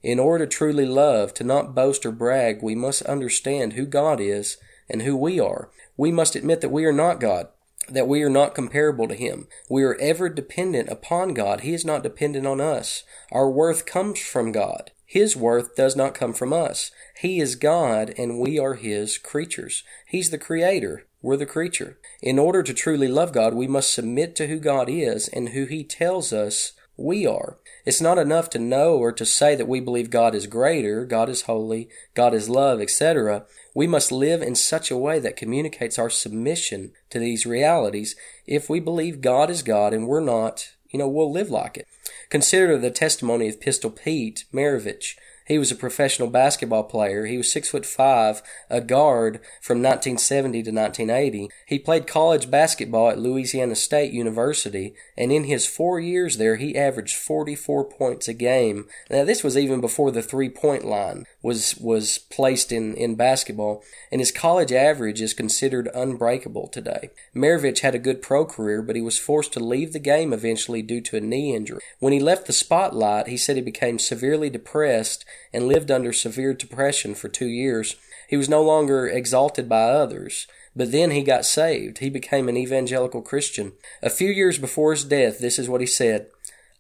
In 0.02 0.20
order 0.20 0.46
to 0.46 0.52
truly 0.52 0.86
love, 0.86 1.34
to 1.36 1.46
not 1.46 1.74
boast 1.74 2.06
or 2.06 2.12
brag, 2.12 2.62
we 2.62 2.76
must 2.76 3.04
understand 3.04 3.74
who 3.74 3.86
God 3.86 4.20
is 4.20 4.58
and 4.90 5.02
who 5.02 5.16
we 5.16 5.40
are. 5.40 5.70
We 5.98 6.12
must 6.12 6.36
admit 6.36 6.62
that 6.62 6.70
we 6.70 6.86
are 6.86 6.94
not 6.94 7.20
God, 7.20 7.48
that 7.90 8.08
we 8.08 8.24
are 8.24 8.30
not 8.30 8.56
comparable 8.56 9.08
to 9.08 9.16
Him. 9.16 9.48
We 9.70 9.84
are 9.84 9.98
ever 10.00 10.30
dependent 10.30 10.90
upon 10.90 11.34
God. 11.34 11.62
He 11.62 11.74
is 11.74 11.86
not 11.86 12.04
dependent 12.04 12.48
on 12.48 12.62
us. 12.62 13.04
Our 13.32 13.50
worth 13.50 13.86
comes 13.86 14.20
from 14.20 14.52
God. 14.52 14.92
His 15.06 15.36
worth 15.36 15.76
does 15.76 15.96
not 15.96 16.16
come 16.16 16.34
from 16.34 16.54
us. 16.54 16.90
He 17.20 17.40
is 17.40 17.56
God 17.56 18.16
and 18.18 18.40
we 18.40 18.58
are 18.58 18.74
His 18.74 19.18
creatures. 19.18 19.84
He's 20.08 20.32
the 20.32 20.40
creator. 20.40 21.06
We're 21.22 21.38
the 21.38 21.46
creature. 21.46 22.00
In 22.22 22.40
order 22.40 22.64
to 22.64 22.74
truly 22.74 23.08
love 23.08 23.32
God, 23.32 23.54
we 23.54 23.68
must 23.68 23.94
submit 23.94 24.36
to 24.38 24.48
who 24.48 24.60
God 24.60 24.90
is 24.90 25.28
and 25.28 25.50
who 25.50 25.66
He 25.66 25.84
tells 25.84 26.34
us 26.34 26.74
we 26.98 27.26
are. 27.26 27.58
It's 27.86 28.02
not 28.02 28.18
enough 28.18 28.50
to 28.52 28.60
know 28.60 28.96
or 28.96 29.12
to 29.12 29.26
say 29.26 29.56
that 29.56 29.68
we 29.68 29.80
believe 29.80 30.10
God 30.10 30.34
is 30.34 30.48
greater, 30.48 31.06
God 31.06 31.28
is 31.28 31.44
holy, 31.44 31.90
God 32.14 32.34
is 32.34 32.50
love, 32.50 32.80
etc. 32.80 33.46
We 33.76 33.88
must 33.88 34.12
live 34.12 34.42
in 34.42 34.56
such 34.56 34.90
a 34.90 34.98
way 34.98 35.20
that 35.20 35.36
communicates 35.36 36.00
our 36.00 36.10
submission 36.10 36.94
to 37.10 37.20
these 37.20 37.46
realities. 37.46 38.16
If 38.48 38.70
we 38.70 38.80
believe 38.80 39.22
God 39.22 39.50
is 39.50 39.64
God 39.64 39.94
and 39.94 40.08
we're 40.08 40.22
not, 40.22 40.72
you 40.90 41.00
know, 41.00 41.10
we'll 41.10 41.32
live 41.32 41.50
like 41.50 41.78
it. 41.78 41.88
Consider 42.30 42.78
the 42.78 42.92
testimony 42.92 43.50
of 43.50 43.60
Pistol 43.60 43.90
Pete 43.90 44.46
Maravich, 44.54 45.18
he 45.46 45.58
was 45.58 45.72
a 45.72 45.76
professional 45.76 46.30
basketball 46.30 46.84
player. 46.84 47.26
He 47.26 47.38
was 47.38 47.52
six 47.52 47.70
foot 47.70 47.86
five, 47.86 48.42
a 48.70 48.82
guard 48.82 49.40
from 49.62 49.78
1970 49.78 50.64
to 50.64 50.72
1980. 50.72 51.50
He 51.66 51.80
played 51.80 52.08
college 52.08 52.50
basketball 52.50 53.10
at 53.10 53.20
Louisiana 53.20 53.76
State 53.76 54.14
University, 54.14 54.94
and 55.18 55.32
in 55.32 55.46
his 55.46 55.68
four 55.68 56.00
years 56.00 56.38
there, 56.38 56.56
he 56.56 56.78
averaged 56.78 57.16
44 57.16 57.86
points 57.86 58.28
a 58.28 58.34
game. 58.34 58.86
Now, 59.10 59.24
this 59.24 59.44
was 59.44 59.58
even 59.58 59.82
before 59.82 60.12
the 60.12 60.22
three 60.22 60.50
point 60.50 60.86
line 60.86 61.26
was 61.42 61.76
was 61.78 62.18
placed 62.18 62.72
in 62.72 62.96
in 62.96 63.16
basketball, 63.16 63.84
and 64.12 64.22
his 64.22 64.32
college 64.32 64.72
average 64.72 65.22
is 65.22 65.34
considered 65.34 65.90
unbreakable 65.94 66.68
today. 66.68 67.10
Maravich 67.36 67.80
had 67.80 67.96
a 67.96 68.00
good 68.00 68.22
pro 68.22 68.46
career, 68.46 68.82
but 68.82 68.96
he 68.96 69.02
was 69.02 69.20
forced 69.20 69.54
to 69.54 69.60
leave 69.60 69.94
the 69.94 70.00
game 70.00 70.32
eventually 70.32 70.82
due 70.82 71.02
to 71.02 71.18
a 71.18 71.22
knee 71.22 71.56
injury. 71.56 71.82
When 72.00 72.14
he 72.14 72.20
left 72.20 72.48
the 72.48 72.54
spotlight, 72.54 73.28
he 73.28 73.38
said 73.38 73.56
he 73.56 73.62
became 73.62 74.00
severely 74.00 74.50
depressed 74.50 75.26
and 75.52 75.68
lived 75.68 75.92
under 75.92 76.14
severe 76.14 76.54
depression 76.54 77.16
for 77.16 77.30
two 77.30 77.48
years. 77.48 77.96
He 78.28 78.38
was 78.38 78.50
no 78.50 78.64
longer 78.64 79.08
exalted 79.08 79.70
by 79.70 79.84
others. 79.84 80.48
But 80.76 80.92
then 80.92 81.12
he 81.12 81.22
got 81.22 81.46
saved. 81.46 82.00
He 82.00 82.10
became 82.10 82.50
an 82.50 82.58
evangelical 82.58 83.22
Christian. 83.22 83.74
A 84.02 84.10
few 84.10 84.30
years 84.30 84.58
before 84.58 84.92
his 84.92 85.04
death, 85.04 85.40
this 85.40 85.60
is 85.60 85.70
what 85.70 85.82
he 85.82 85.88
said 85.88 86.28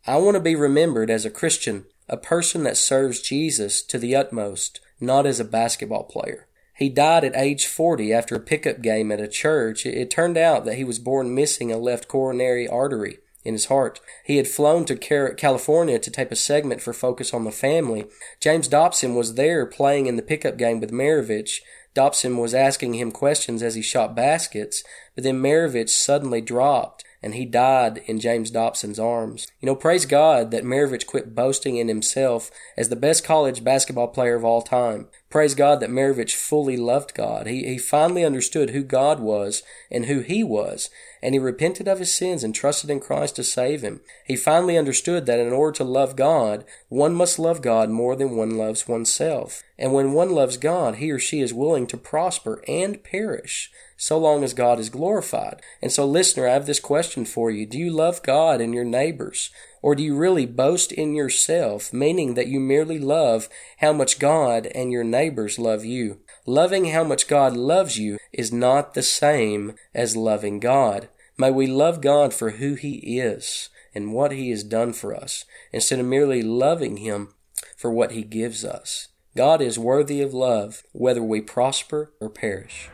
I 0.06 0.18
want 0.18 0.36
to 0.36 0.42
be 0.42 0.56
remembered 0.56 1.10
as 1.10 1.26
a 1.26 1.30
Christian, 1.30 1.86
a 2.10 2.18
person 2.18 2.64
that 2.64 2.78
serves 2.78 3.22
Jesus 3.22 3.82
to 3.84 3.98
the 3.98 4.16
utmost, 4.16 4.82
not 5.00 5.26
as 5.26 5.40
a 5.40 5.46
basketball 5.46 6.04
player. 6.04 6.48
He 6.76 6.90
died 6.90 7.24
at 7.24 7.36
age 7.36 7.68
40 7.68 8.12
after 8.12 8.36
a 8.36 8.40
pickup 8.40 8.82
game 8.82 9.12
at 9.12 9.22
a 9.22 9.28
church. 9.28 9.86
It 9.86 10.10
turned 10.10 10.38
out 10.38 10.66
that 10.66 10.76
he 10.76 10.84
was 10.84 10.98
born 10.98 11.36
missing 11.36 11.72
a 11.72 11.78
left 11.78 12.08
coronary 12.08 12.68
artery 12.68 13.20
in 13.44 13.54
his 13.54 13.66
heart. 13.66 14.00
He 14.26 14.38
had 14.38 14.48
flown 14.48 14.86
to 14.86 14.96
California 14.96 16.00
to 16.00 16.12
tape 16.12 16.32
a 16.32 16.36
segment 16.36 16.82
for 16.82 16.94
Focus 16.94 17.34
on 17.34 17.44
the 17.44 17.52
Family. 17.52 18.06
James 18.40 18.68
Dobson 18.68 19.16
was 19.16 19.36
there 19.36 19.66
playing 19.66 20.08
in 20.08 20.16
the 20.16 20.22
pickup 20.22 20.58
game 20.58 20.80
with 20.80 20.92
Maravich. 20.92 21.60
Dobson 21.94 22.38
was 22.38 22.54
asking 22.54 22.96
him 22.96 23.12
questions 23.12 23.62
as 23.62 23.76
he 23.76 23.82
shot 23.82 24.16
baskets, 24.16 24.84
but 25.16 25.24
then 25.24 25.42
Maravich 25.42 25.90
suddenly 25.90 26.42
dropped 26.42 27.04
and 27.24 27.36
he 27.36 27.46
died 27.46 28.02
in 28.06 28.20
James 28.20 28.52
Dobson's 28.52 29.00
arms. 29.00 29.48
You 29.62 29.66
know, 29.66 29.76
praise 29.76 30.06
God 30.06 30.52
that 30.52 30.66
Maravich 30.66 31.08
quit 31.08 31.34
boasting 31.34 31.78
in 31.78 31.88
himself 31.88 32.52
as 32.78 32.90
the 32.90 32.98
best 32.98 33.24
college 33.24 33.64
basketball 33.64 34.10
player 34.10 34.36
of 34.36 34.44
all 34.44 34.62
time. 34.62 35.08
Praise 35.34 35.56
God 35.56 35.80
that 35.80 35.90
Maravich 35.90 36.36
fully 36.36 36.78
loved 36.78 37.16
God. 37.16 37.48
He, 37.48 37.66
he 37.66 37.80
finally 37.80 38.24
understood 38.24 38.70
who 38.70 38.84
God 38.84 39.20
was 39.20 39.64
and 39.90 40.06
who 40.06 40.20
he 40.20 40.44
was, 40.44 40.92
and 41.24 41.34
he 41.34 41.40
repented 41.40 41.88
of 41.88 41.98
his 41.98 42.16
sins 42.16 42.44
and 42.44 42.54
trusted 42.54 42.92
in 42.92 43.00
Christ 43.00 43.38
to 43.38 43.44
save 43.44 43.82
him. 43.82 44.02
He 44.28 44.36
finally 44.36 44.78
understood 44.78 45.26
that 45.26 45.40
in 45.40 45.52
order 45.52 45.76
to 45.78 45.84
love 45.84 46.16
God, 46.16 46.66
one 46.88 47.16
must 47.16 47.40
love 47.40 47.64
God 47.64 47.90
more 47.90 48.16
than 48.16 48.36
one 48.36 48.60
loves 48.60 48.88
oneself. 48.88 49.64
And 49.80 49.92
when 49.92 50.14
one 50.14 50.30
loves 50.30 50.58
God, 50.58 50.98
he 50.98 51.10
or 51.10 51.18
she 51.18 51.42
is 51.42 51.52
willing 51.52 51.88
to 51.88 51.98
prosper 51.98 52.64
and 52.68 53.04
perish 53.04 53.72
so 53.98 54.20
long 54.20 54.44
as 54.44 54.54
God 54.54 54.80
is 54.80 54.92
glorified. 54.92 55.64
And 55.82 55.92
so, 55.92 56.06
listener, 56.06 56.48
I 56.48 56.54
have 56.54 56.68
this 56.68 56.80
question 56.80 57.26
for 57.26 57.50
you. 57.50 57.66
Do 57.66 57.80
you 57.80 57.90
love 57.90 58.22
God 58.22 58.62
and 58.62 58.72
your 58.72 58.86
neighbors? 58.86 59.50
Or 59.84 59.96
do 59.96 60.02
you 60.02 60.16
really 60.16 60.46
boast 60.46 60.94
in 60.94 61.14
yourself, 61.14 61.92
meaning 61.92 62.36
that 62.36 62.48
you 62.48 62.62
merely 62.62 62.98
love 62.98 63.50
how 63.80 63.92
much 63.92 64.18
God 64.18 64.66
and 64.68 64.94
your 64.94 65.04
neighbors 65.04 65.60
love 65.60 65.84
you? 65.84 66.22
Loving 66.46 66.86
how 66.86 67.04
much 67.04 67.28
God 67.28 67.58
loves 67.58 68.00
you 68.00 68.18
is 68.32 68.54
not 68.54 68.94
the 68.94 69.04
same 69.04 69.76
as 69.94 70.16
loving 70.16 70.62
God. 70.62 71.10
May 71.38 71.52
we 71.52 71.68
love 71.68 72.00
God 72.00 72.34
for 72.34 72.52
who 72.52 72.76
He 72.76 73.20
is 73.20 73.70
and 73.94 74.14
what 74.14 74.32
He 74.32 74.52
has 74.52 74.64
done 74.64 74.94
for 74.94 75.14
us, 75.14 75.44
instead 75.74 76.00
of 76.00 76.06
merely 76.06 76.42
loving 76.42 76.98
Him 76.98 77.34
for 77.76 77.92
what 77.92 78.12
He 78.12 78.24
gives 78.24 78.64
us. 78.64 79.10
God 79.36 79.62
is 79.62 79.78
worthy 79.78 80.22
of 80.22 80.34
love, 80.34 80.84
whether 80.94 81.22
we 81.22 81.42
prosper 81.42 82.14
or 82.22 82.30
perish. 82.30 82.90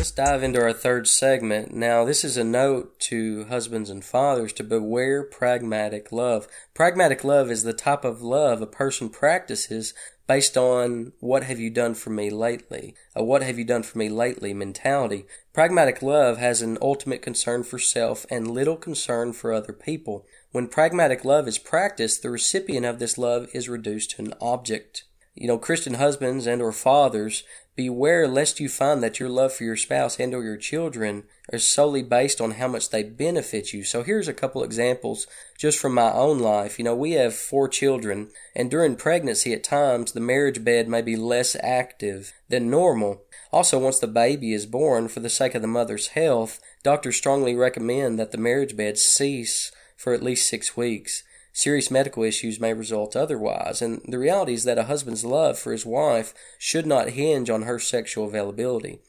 Let's 0.00 0.12
dive 0.12 0.42
into 0.42 0.62
our 0.62 0.72
third 0.72 1.06
segment. 1.06 1.74
Now, 1.74 2.06
this 2.06 2.24
is 2.24 2.38
a 2.38 2.42
note 2.42 2.98
to 3.00 3.44
husbands 3.44 3.90
and 3.90 4.02
fathers 4.02 4.50
to 4.54 4.64
beware 4.64 5.22
pragmatic 5.22 6.10
love. 6.10 6.48
Pragmatic 6.72 7.22
love 7.22 7.50
is 7.50 7.64
the 7.64 7.74
type 7.74 8.02
of 8.02 8.22
love 8.22 8.62
a 8.62 8.66
person 8.66 9.10
practices 9.10 9.92
based 10.26 10.56
on 10.56 11.12
what 11.20 11.42
have 11.42 11.60
you 11.60 11.68
done 11.68 11.92
for 11.92 12.08
me 12.08 12.30
lately? 12.30 12.94
A 13.14 13.22
what 13.22 13.42
have 13.42 13.58
you 13.58 13.64
done 13.66 13.82
for 13.82 13.98
me 13.98 14.08
lately 14.08 14.54
mentality. 14.54 15.26
Pragmatic 15.52 16.00
love 16.00 16.38
has 16.38 16.62
an 16.62 16.78
ultimate 16.80 17.20
concern 17.20 17.62
for 17.62 17.78
self 17.78 18.24
and 18.30 18.50
little 18.50 18.78
concern 18.78 19.34
for 19.34 19.52
other 19.52 19.74
people. 19.74 20.24
When 20.50 20.68
pragmatic 20.68 21.26
love 21.26 21.46
is 21.46 21.58
practiced, 21.58 22.22
the 22.22 22.30
recipient 22.30 22.86
of 22.86 23.00
this 23.00 23.18
love 23.18 23.48
is 23.52 23.68
reduced 23.68 24.12
to 24.12 24.22
an 24.22 24.32
object. 24.40 25.04
You 25.34 25.46
know, 25.46 25.58
Christian 25.58 25.94
husbands 25.94 26.46
and 26.46 26.60
or 26.60 26.72
fathers 26.72 27.44
Beware 27.80 28.28
lest 28.28 28.60
you 28.60 28.68
find 28.68 29.02
that 29.02 29.18
your 29.18 29.30
love 29.30 29.54
for 29.54 29.64
your 29.64 29.74
spouse 29.74 30.20
and 30.20 30.34
or 30.34 30.42
your 30.42 30.58
children 30.58 31.24
is 31.50 31.66
solely 31.66 32.02
based 32.02 32.38
on 32.38 32.50
how 32.50 32.68
much 32.68 32.90
they 32.90 33.02
benefit 33.02 33.72
you. 33.72 33.84
So 33.84 34.02
here's 34.02 34.28
a 34.28 34.34
couple 34.34 34.62
examples 34.62 35.26
just 35.56 35.78
from 35.78 35.94
my 35.94 36.12
own 36.12 36.40
life. 36.40 36.78
You 36.78 36.84
know, 36.84 36.94
we 36.94 37.12
have 37.12 37.34
four 37.34 37.68
children 37.68 38.32
and 38.54 38.70
during 38.70 38.96
pregnancy 38.96 39.54
at 39.54 39.64
times 39.64 40.12
the 40.12 40.20
marriage 40.20 40.62
bed 40.62 40.88
may 40.88 41.00
be 41.00 41.16
less 41.16 41.56
active 41.62 42.34
than 42.50 42.68
normal. 42.68 43.22
Also, 43.50 43.78
once 43.78 43.98
the 43.98 44.06
baby 44.06 44.52
is 44.52 44.66
born, 44.66 45.08
for 45.08 45.20
the 45.20 45.30
sake 45.30 45.54
of 45.54 45.62
the 45.62 45.66
mother's 45.66 46.08
health, 46.08 46.60
doctors 46.82 47.16
strongly 47.16 47.54
recommend 47.54 48.18
that 48.18 48.30
the 48.30 48.36
marriage 48.36 48.76
bed 48.76 48.98
cease 48.98 49.72
for 49.96 50.12
at 50.12 50.22
least 50.22 50.46
six 50.46 50.76
weeks 50.76 51.22
serious 51.52 51.90
medical 51.90 52.22
issues 52.22 52.60
may 52.60 52.72
result 52.72 53.16
otherwise. 53.16 53.82
And 53.82 54.00
the 54.06 54.18
reality 54.18 54.54
is 54.54 54.64
that 54.64 54.78
a 54.78 54.84
husband's 54.84 55.24
love 55.24 55.58
for 55.58 55.72
his 55.72 55.86
wife 55.86 56.34
should 56.58 56.86
not 56.86 57.10
hinge 57.10 57.50
on 57.50 57.62
her 57.62 57.78
sexual 57.78 58.26
availability, 58.26 59.00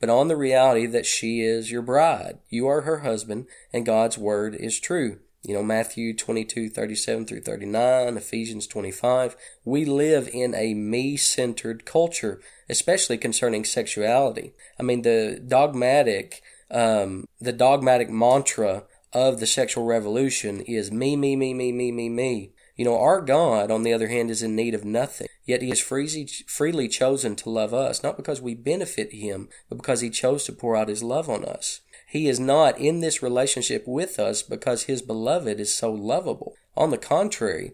but 0.00 0.10
on 0.10 0.28
the 0.28 0.36
reality 0.36 0.86
that 0.86 1.06
she 1.06 1.40
is 1.40 1.70
your 1.70 1.82
bride. 1.82 2.38
You 2.48 2.66
are 2.66 2.82
her 2.82 2.98
husband, 2.98 3.46
and 3.72 3.86
God's 3.86 4.18
word 4.18 4.54
is 4.54 4.78
true. 4.78 5.18
You 5.46 5.54
know, 5.54 5.62
Matthew 5.62 6.12
22, 6.12 6.70
37 6.70 7.24
through 7.24 7.42
39, 7.42 8.16
Ephesians 8.16 8.66
25. 8.66 9.36
We 9.64 9.84
live 9.84 10.28
in 10.32 10.56
a 10.56 10.74
me 10.74 11.16
centered 11.16 11.86
culture, 11.86 12.40
especially 12.68 13.16
concerning 13.16 13.64
sexuality. 13.64 14.54
I 14.78 14.82
mean, 14.82 15.02
the 15.02 15.40
dogmatic, 15.46 16.42
um, 16.68 17.26
the 17.40 17.52
dogmatic 17.52 18.10
mantra 18.10 18.84
of 19.16 19.40
the 19.40 19.46
sexual 19.46 19.86
revolution 19.86 20.60
is 20.60 20.92
me, 20.92 21.16
me, 21.16 21.34
me, 21.36 21.54
me, 21.54 21.72
me, 21.72 21.90
me, 21.90 22.10
me. 22.10 22.52
You 22.76 22.84
know, 22.84 23.00
our 23.00 23.22
God, 23.22 23.70
on 23.70 23.82
the 23.82 23.94
other 23.94 24.08
hand, 24.08 24.30
is 24.30 24.42
in 24.42 24.54
need 24.54 24.74
of 24.74 24.84
nothing. 24.84 25.28
Yet 25.46 25.62
he 25.62 25.70
has 25.70 25.80
freely, 25.80 26.28
freely 26.46 26.86
chosen 26.86 27.34
to 27.36 27.48
love 27.48 27.72
us, 27.72 28.02
not 28.02 28.18
because 28.18 28.42
we 28.42 28.54
benefit 28.54 29.14
him, 29.14 29.48
but 29.70 29.76
because 29.76 30.02
he 30.02 30.10
chose 30.10 30.44
to 30.44 30.52
pour 30.52 30.76
out 30.76 30.90
his 30.90 31.02
love 31.02 31.30
on 31.30 31.46
us. 31.46 31.80
He 32.06 32.28
is 32.28 32.38
not 32.38 32.78
in 32.78 33.00
this 33.00 33.22
relationship 33.22 33.84
with 33.86 34.18
us 34.18 34.42
because 34.42 34.82
his 34.82 35.00
beloved 35.00 35.58
is 35.58 35.74
so 35.74 35.90
lovable. 35.90 36.54
On 36.76 36.90
the 36.90 36.98
contrary, 36.98 37.72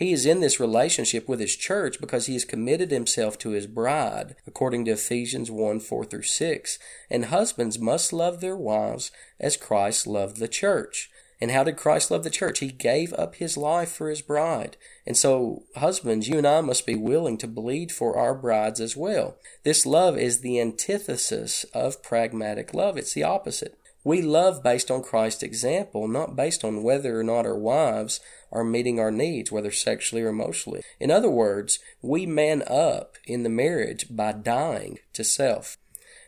he 0.00 0.14
is 0.14 0.24
in 0.24 0.40
this 0.40 0.58
relationship 0.58 1.28
with 1.28 1.40
his 1.40 1.54
church 1.54 2.00
because 2.00 2.24
he 2.24 2.32
has 2.32 2.46
committed 2.46 2.90
himself 2.90 3.36
to 3.36 3.50
his 3.50 3.66
bride, 3.66 4.34
according 4.46 4.86
to 4.86 4.92
Ephesians 4.92 5.50
1 5.50 5.78
4 5.78 6.04
through 6.06 6.22
6. 6.22 6.78
And 7.10 7.26
husbands 7.26 7.78
must 7.78 8.10
love 8.10 8.40
their 8.40 8.56
wives 8.56 9.10
as 9.38 9.58
Christ 9.58 10.06
loved 10.06 10.38
the 10.38 10.48
church. 10.48 11.10
And 11.38 11.50
how 11.50 11.64
did 11.64 11.76
Christ 11.76 12.10
love 12.10 12.24
the 12.24 12.30
church? 12.30 12.60
He 12.60 12.68
gave 12.68 13.12
up 13.12 13.34
his 13.34 13.58
life 13.58 13.92
for 13.92 14.08
his 14.08 14.22
bride. 14.22 14.78
And 15.06 15.18
so, 15.18 15.64
husbands, 15.76 16.28
you 16.28 16.38
and 16.38 16.46
I 16.46 16.62
must 16.62 16.86
be 16.86 16.96
willing 16.96 17.36
to 17.36 17.46
bleed 17.46 17.92
for 17.92 18.16
our 18.16 18.34
brides 18.34 18.80
as 18.80 18.96
well. 18.96 19.36
This 19.64 19.84
love 19.84 20.16
is 20.16 20.40
the 20.40 20.58
antithesis 20.60 21.64
of 21.74 22.02
pragmatic 22.02 22.72
love. 22.72 22.96
It's 22.96 23.12
the 23.12 23.24
opposite. 23.24 23.76
We 24.02 24.22
love 24.22 24.62
based 24.62 24.90
on 24.90 25.02
Christ's 25.02 25.42
example, 25.42 26.08
not 26.08 26.34
based 26.34 26.64
on 26.64 26.82
whether 26.82 27.20
or 27.20 27.22
not 27.22 27.44
our 27.44 27.58
wives 27.58 28.20
are 28.52 28.64
meeting 28.64 28.98
our 28.98 29.10
needs, 29.10 29.52
whether 29.52 29.70
sexually 29.70 30.22
or 30.22 30.28
emotionally. 30.28 30.82
In 30.98 31.10
other 31.10 31.30
words, 31.30 31.78
we 32.02 32.26
man 32.26 32.62
up 32.66 33.16
in 33.26 33.42
the 33.42 33.48
marriage 33.48 34.06
by 34.10 34.32
dying 34.32 34.98
to 35.12 35.24
self. 35.24 35.76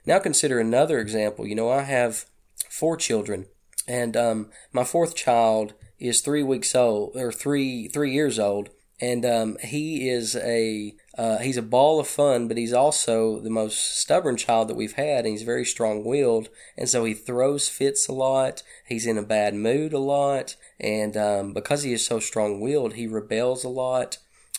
Now 0.06 0.18
consider 0.18 0.58
another 0.58 0.98
example. 0.98 1.46
You 1.46 1.54
know, 1.54 1.70
I 1.70 1.82
have 1.82 2.26
four 2.68 2.96
children, 2.96 3.46
and 3.86 4.16
um, 4.16 4.50
my 4.72 4.84
fourth 4.84 5.14
child 5.14 5.74
is 5.98 6.20
three 6.20 6.42
weeks 6.42 6.74
old 6.74 7.16
or 7.16 7.30
three 7.30 7.88
three 7.88 8.12
years 8.12 8.38
old, 8.38 8.70
and 9.02 9.26
um, 9.26 9.56
he 9.60 10.08
is 10.08 10.36
a 10.36 10.94
uh, 11.18 11.38
he's 11.38 11.56
a 11.56 11.62
ball 11.62 11.98
of 11.98 12.06
fun, 12.06 12.46
but 12.46 12.56
he's 12.56 12.72
also 12.72 13.40
the 13.40 13.50
most 13.50 13.98
stubborn 13.98 14.36
child 14.36 14.68
that 14.68 14.76
we've 14.76 14.92
had, 14.92 15.24
and 15.24 15.32
he's 15.32 15.42
very 15.42 15.64
strong 15.64 16.04
willed. 16.04 16.48
And 16.78 16.88
so 16.88 17.04
he 17.04 17.12
throws 17.12 17.68
fits 17.68 18.06
a 18.06 18.12
lot. 18.12 18.62
He's 18.86 19.04
in 19.04 19.18
a 19.18 19.22
bad 19.22 19.54
mood 19.54 19.92
a 19.92 19.98
lot. 19.98 20.54
And 20.78 21.16
um, 21.16 21.52
because 21.52 21.82
he 21.82 21.92
is 21.92 22.06
so 22.06 22.20
strong 22.20 22.60
willed, 22.60 22.94
he 22.94 23.08
rebels 23.08 23.64
a 23.64 23.68
lot. 23.68 24.18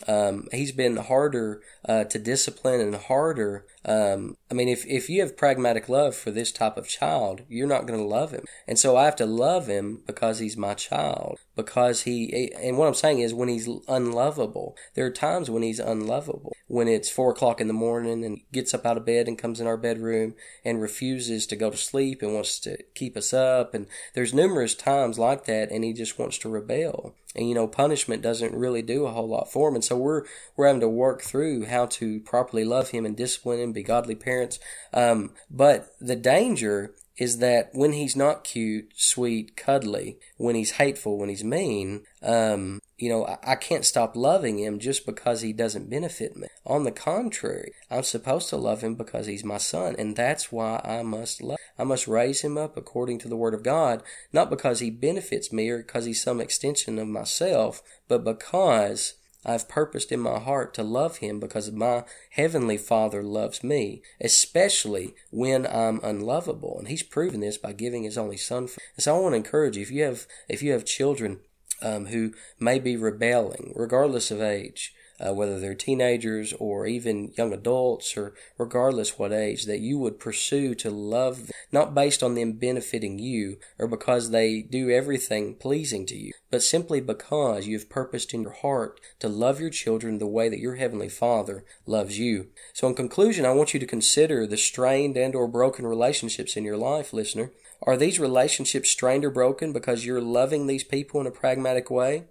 Um, 0.10 0.50
he's 0.52 0.74
been 0.74 0.98
harder 0.98 1.62
uh, 1.88 2.06
to 2.06 2.20
discipline 2.20 2.80
and 2.80 2.96
harder. 2.96 3.66
Um, 3.86 4.38
I 4.50 4.54
mean, 4.54 4.70
if, 4.70 4.86
if 4.86 5.10
you 5.10 5.22
have 5.22 5.36
pragmatic 5.36 5.90
love 5.90 6.16
for 6.16 6.32
this 6.32 6.52
type 6.52 6.78
of 6.78 6.88
child, 6.88 7.42
you're 7.50 7.68
not 7.68 7.86
going 7.86 8.00
to 8.00 8.06
love 8.06 8.32
him. 8.32 8.46
And 8.68 8.80
so 8.80 8.96
I 8.96 9.06
have 9.06 9.16
to 9.18 9.26
love 9.26 9.68
him 9.68 10.02
because 10.06 10.40
he's 10.40 10.56
my 10.56 10.74
child. 10.74 11.40
Because 11.56 12.04
he, 12.04 12.52
and 12.60 12.78
what 12.78 12.88
I'm 12.88 12.94
saying 12.94 13.20
is 13.20 13.34
when 13.34 13.50
he's 13.50 13.70
unlovable, 13.88 14.76
there 14.96 15.06
are 15.06 15.12
times 15.12 15.50
when 15.50 15.64
he's 15.64 15.80
unlovable. 15.80 16.54
When 16.68 16.88
it's 16.88 17.10
four 17.10 17.32
o'clock 17.32 17.60
in 17.60 17.68
the 17.68 17.74
morning 17.74 18.24
and 18.24 18.40
gets 18.52 18.74
up 18.74 18.86
out 18.86 18.98
of 18.98 19.06
bed 19.06 19.28
and 19.28 19.38
comes 19.38 19.60
in 19.60 19.68
our 19.68 19.78
bedroom 19.78 20.36
and 20.64 20.82
refuses 20.82 21.46
to 21.48 21.56
go 21.56 21.70
to 21.70 21.78
sleep 21.78 22.22
and 22.22 22.34
wants 22.34 22.60
to 22.60 22.78
keep 22.96 23.18
us 23.18 23.34
up. 23.34 23.74
And 23.74 23.88
there's 24.14 24.34
numerous 24.34 24.74
times 24.74 25.20
like 25.20 25.46
that 25.46 25.72
and 25.72 25.84
he 25.84 25.94
just 25.94 26.18
wants 26.18 26.38
to 26.40 26.50
rebel 26.50 27.16
and 27.36 27.50
you 27.50 27.56
know 27.56 27.68
punishment 27.68 28.22
doesn't 28.22 28.56
really 28.56 28.82
do 28.82 29.06
a 29.06 29.12
whole 29.12 29.28
lot 29.28 29.52
for 29.52 29.70
him 29.70 29.76
and 29.76 29.84
so 29.84 29.98
we're 29.98 30.24
we're 30.56 30.68
having 30.68 30.82
to 30.82 30.88
work 30.88 31.22
through 31.22 31.62
how 31.74 31.86
to 31.86 32.20
properly 32.22 32.64
love 32.64 32.92
him 32.92 33.06
and 33.06 33.18
discipline 33.18 33.60
him 33.60 33.74
be 33.74 33.84
godly 33.84 34.16
parents 34.16 34.60
um, 34.94 35.32
but 35.50 35.90
the 36.00 36.16
danger 36.16 36.94
is 37.18 37.38
that 37.40 37.70
when 37.74 37.94
he's 37.94 38.16
not 38.16 38.44
cute 38.44 38.92
sweet 38.96 39.58
cuddly 39.58 40.18
when 40.38 40.56
he's 40.56 40.72
hateful 40.72 41.18
when 41.18 41.30
he's 41.30 41.44
mean 41.44 42.04
um, 42.22 42.80
you 43.04 43.10
know, 43.10 43.26
I, 43.28 43.38
I 43.44 43.56
can't 43.56 43.84
stop 43.84 44.16
loving 44.16 44.60
him 44.60 44.80
just 44.80 45.06
because 45.06 45.42
he 45.42 45.52
doesn't 45.52 45.90
benefit 45.90 46.38
me. 46.38 46.48
On 46.66 46.86
the 46.86 46.92
contrary, 46.92 47.74
I'm 47.92 48.04
supposed 48.04 48.48
to 48.50 48.56
love 48.56 48.82
him 48.82 48.96
because 48.96 49.26
he's 49.26 49.44
my 49.44 49.58
son, 49.58 49.96
and 50.00 50.16
that's 50.16 50.54
why 50.54 50.80
I 50.86 51.04
must 51.04 51.42
love. 51.42 51.58
I 51.78 51.84
must 51.84 52.08
raise 52.08 52.42
him 52.42 52.58
up 52.58 52.78
according 52.78 53.20
to 53.20 53.28
the 53.28 53.36
word 53.36 53.54
of 53.54 53.62
God, 53.62 54.04
not 54.32 54.50
because 54.50 54.80
he 54.80 54.90
benefits 54.90 55.52
me 55.52 55.70
or 55.70 55.80
because 55.80 56.06
he's 56.06 56.24
some 56.24 56.40
extension 56.40 56.98
of 56.98 57.10
myself, 57.10 57.82
but 58.08 58.24
because 58.24 59.16
I've 59.46 59.70
purposed 59.70 60.12
in 60.12 60.20
my 60.20 60.40
heart 60.40 60.74
to 60.76 60.84
love 60.84 61.18
him 61.18 61.40
because 61.40 61.72
my 61.72 62.04
heavenly 62.32 62.78
Father 62.78 63.22
loves 63.22 63.64
me, 63.64 64.02
especially 64.22 65.16
when 65.32 65.66
I'm 65.68 66.00
unlovable. 66.04 66.78
And 66.80 66.88
he's 66.88 67.04
proven 67.04 67.42
this 67.42 67.58
by 67.58 67.74
giving 67.74 68.04
his 68.04 68.18
only 68.18 68.38
son. 68.38 68.68
For 68.68 68.80
me. 68.80 68.86
So 69.00 69.16
I 69.16 69.20
want 69.20 69.34
to 69.34 69.38
encourage 69.38 69.76
you 69.76 69.84
if 69.84 69.92
you 69.92 70.04
have 70.04 70.28
if 70.48 70.64
you 70.64 70.72
have 70.72 70.86
children 70.86 71.40
um, 71.82 72.08
who 72.08 72.34
may 72.60 72.80
be 72.80 72.96
rebelling, 72.96 73.74
regardless 73.76 74.32
of 74.32 74.42
age, 74.42 74.94
uh, 75.20 75.34
whether 75.34 75.60
they're 75.60 75.76
teenagers 75.76 76.54
or 76.60 76.86
even 76.88 77.32
young 77.38 77.54
adults 77.54 78.18
or 78.18 78.34
regardless 78.58 79.18
what 79.18 79.32
age, 79.32 79.66
that 79.66 79.80
you 79.80 79.98
would 79.98 80.20
pursue 80.20 80.76
to 80.76 80.90
love 80.90 81.48
them, 81.48 81.52
not 81.72 81.96
based 81.96 82.24
on 82.24 82.36
them 82.36 82.54
benefiting 82.54 83.20
you 83.20 83.58
or 83.78 83.88
because 83.88 84.30
they 84.30 84.62
do 84.62 84.90
everything 84.90 85.56
pleasing 85.56 86.06
to 86.06 86.18
you, 86.18 86.32
but 86.52 86.64
simply 86.64 87.02
because 87.02 87.68
you 87.68 87.78
have 87.78 87.90
purposed 87.90 88.34
in 88.34 88.42
your 88.42 88.54
heart 88.54 89.00
to 89.20 89.30
love 89.30 89.60
your 89.60 89.70
children 89.70 90.18
the 90.18 90.28
way 90.28 90.50
that 90.50 90.60
your 90.60 90.76
heavenly 90.76 91.10
Father 91.10 91.66
loves 91.86 92.18
you. 92.20 92.48
So 92.74 92.88
in 92.88 92.96
conclusion, 92.96 93.46
I 93.46 93.54
want 93.54 93.74
you 93.74 93.80
to 93.80 93.86
consider 93.86 94.46
the 94.48 94.58
strained 94.58 95.18
and 95.18 95.36
or 95.36 95.48
broken 95.48 95.86
relationships 95.86 96.58
in 96.58 96.64
your 96.64 96.78
life, 96.78 97.14
listener. 97.14 97.52
Are 97.86 97.98
these 97.98 98.20
relationships 98.20 98.90
strained 98.90 99.26
or 99.26 99.30
broken 99.30 99.74
because 99.74 100.06
you're 100.06 100.22
loving 100.22 100.68
these 100.68 100.86
people 100.86 101.20
in 101.20 101.28
a 101.28 101.32
pragmatic 101.32 101.92
way? 101.92 102.26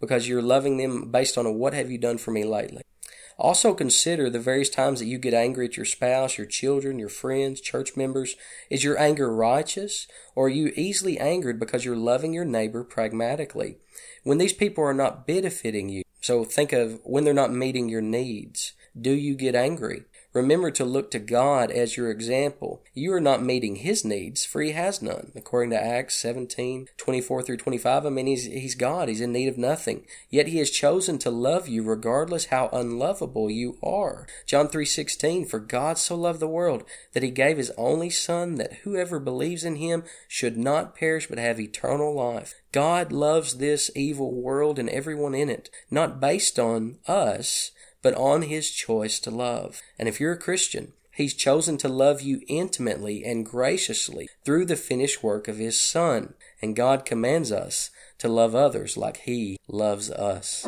Because 0.00 0.28
you're 0.28 0.42
loving 0.42 0.76
them 0.76 1.10
based 1.10 1.36
on 1.36 1.46
a 1.46 1.52
what 1.52 1.74
have 1.74 1.90
you 1.90 1.98
done 1.98 2.18
for 2.18 2.30
me 2.30 2.44
lately? 2.44 2.82
Also 3.38 3.72
consider 3.72 4.28
the 4.28 4.40
various 4.40 4.68
times 4.68 4.98
that 4.98 5.06
you 5.06 5.16
get 5.16 5.32
angry 5.32 5.66
at 5.66 5.76
your 5.76 5.86
spouse, 5.86 6.36
your 6.36 6.46
children, 6.46 6.98
your 6.98 7.08
friends, 7.08 7.60
church 7.60 7.96
members. 7.96 8.34
Is 8.68 8.82
your 8.82 8.98
anger 8.98 9.32
righteous? 9.32 10.08
Or 10.34 10.46
are 10.46 10.50
you 10.50 10.72
easily 10.74 11.18
angered 11.18 11.60
because 11.60 11.84
you're 11.84 11.96
loving 11.96 12.32
your 12.32 12.44
neighbor 12.44 12.82
pragmatically? 12.82 13.78
When 14.24 14.38
these 14.38 14.52
people 14.52 14.82
are 14.82 14.94
not 14.94 15.24
benefiting 15.24 15.88
you, 15.88 16.02
so 16.20 16.44
think 16.44 16.72
of 16.72 17.00
when 17.04 17.22
they're 17.22 17.32
not 17.32 17.52
meeting 17.52 17.88
your 17.88 18.00
needs, 18.00 18.72
do 19.00 19.12
you 19.12 19.36
get 19.36 19.54
angry? 19.54 20.02
Remember 20.34 20.70
to 20.70 20.84
look 20.84 21.10
to 21.12 21.18
God 21.18 21.70
as 21.70 21.96
your 21.96 22.10
example. 22.10 22.82
You 22.92 23.14
are 23.14 23.20
not 23.20 23.42
meeting 23.42 23.76
his 23.76 24.04
needs, 24.04 24.44
for 24.44 24.60
he 24.60 24.72
has 24.72 25.00
none. 25.00 25.32
According 25.34 25.70
to 25.70 25.82
Acts 25.82 26.18
17, 26.18 26.88
24 26.98 27.42
through 27.42 27.56
25, 27.56 28.04
I 28.04 28.10
mean, 28.10 28.26
he's, 28.26 28.44
he's 28.44 28.74
God. 28.74 29.08
He's 29.08 29.22
in 29.22 29.32
need 29.32 29.48
of 29.48 29.56
nothing. 29.56 30.06
Yet 30.28 30.48
he 30.48 30.58
has 30.58 30.70
chosen 30.70 31.18
to 31.20 31.30
love 31.30 31.66
you 31.66 31.82
regardless 31.82 32.46
how 32.46 32.68
unlovable 32.72 33.50
you 33.50 33.78
are. 33.82 34.26
John 34.46 34.68
3, 34.68 34.84
16, 34.84 35.46
For 35.46 35.58
God 35.58 35.96
so 35.96 36.14
loved 36.14 36.40
the 36.40 36.46
world 36.48 36.84
that 37.14 37.22
he 37.22 37.30
gave 37.30 37.56
his 37.56 37.72
only 37.78 38.10
Son, 38.10 38.56
that 38.56 38.74
whoever 38.84 39.18
believes 39.18 39.64
in 39.64 39.76
him 39.76 40.04
should 40.28 40.58
not 40.58 40.94
perish 40.94 41.26
but 41.28 41.38
have 41.38 41.58
eternal 41.58 42.14
life. 42.14 42.54
God 42.70 43.12
loves 43.12 43.54
this 43.54 43.90
evil 43.96 44.32
world 44.32 44.78
and 44.78 44.90
everyone 44.90 45.34
in 45.34 45.48
it, 45.48 45.70
not 45.90 46.20
based 46.20 46.58
on 46.58 46.98
us, 47.06 47.70
but 48.02 48.14
on 48.14 48.42
his 48.42 48.70
choice 48.70 49.18
to 49.20 49.30
love. 49.30 49.82
And 49.98 50.08
if 50.08 50.20
you're 50.20 50.32
a 50.32 50.38
Christian, 50.38 50.92
He's 51.18 51.34
chosen 51.34 51.78
to 51.78 51.88
love 51.88 52.22
you 52.22 52.42
intimately 52.46 53.24
and 53.24 53.44
graciously 53.44 54.28
through 54.44 54.66
the 54.66 54.76
finished 54.76 55.20
work 55.20 55.48
of 55.48 55.58
His 55.58 55.76
Son. 55.76 56.34
And 56.62 56.76
God 56.76 57.04
commands 57.04 57.50
us 57.50 57.90
to 58.18 58.28
love 58.28 58.54
others 58.54 58.96
like 58.96 59.16
He 59.16 59.58
loves 59.66 60.12
us. 60.12 60.64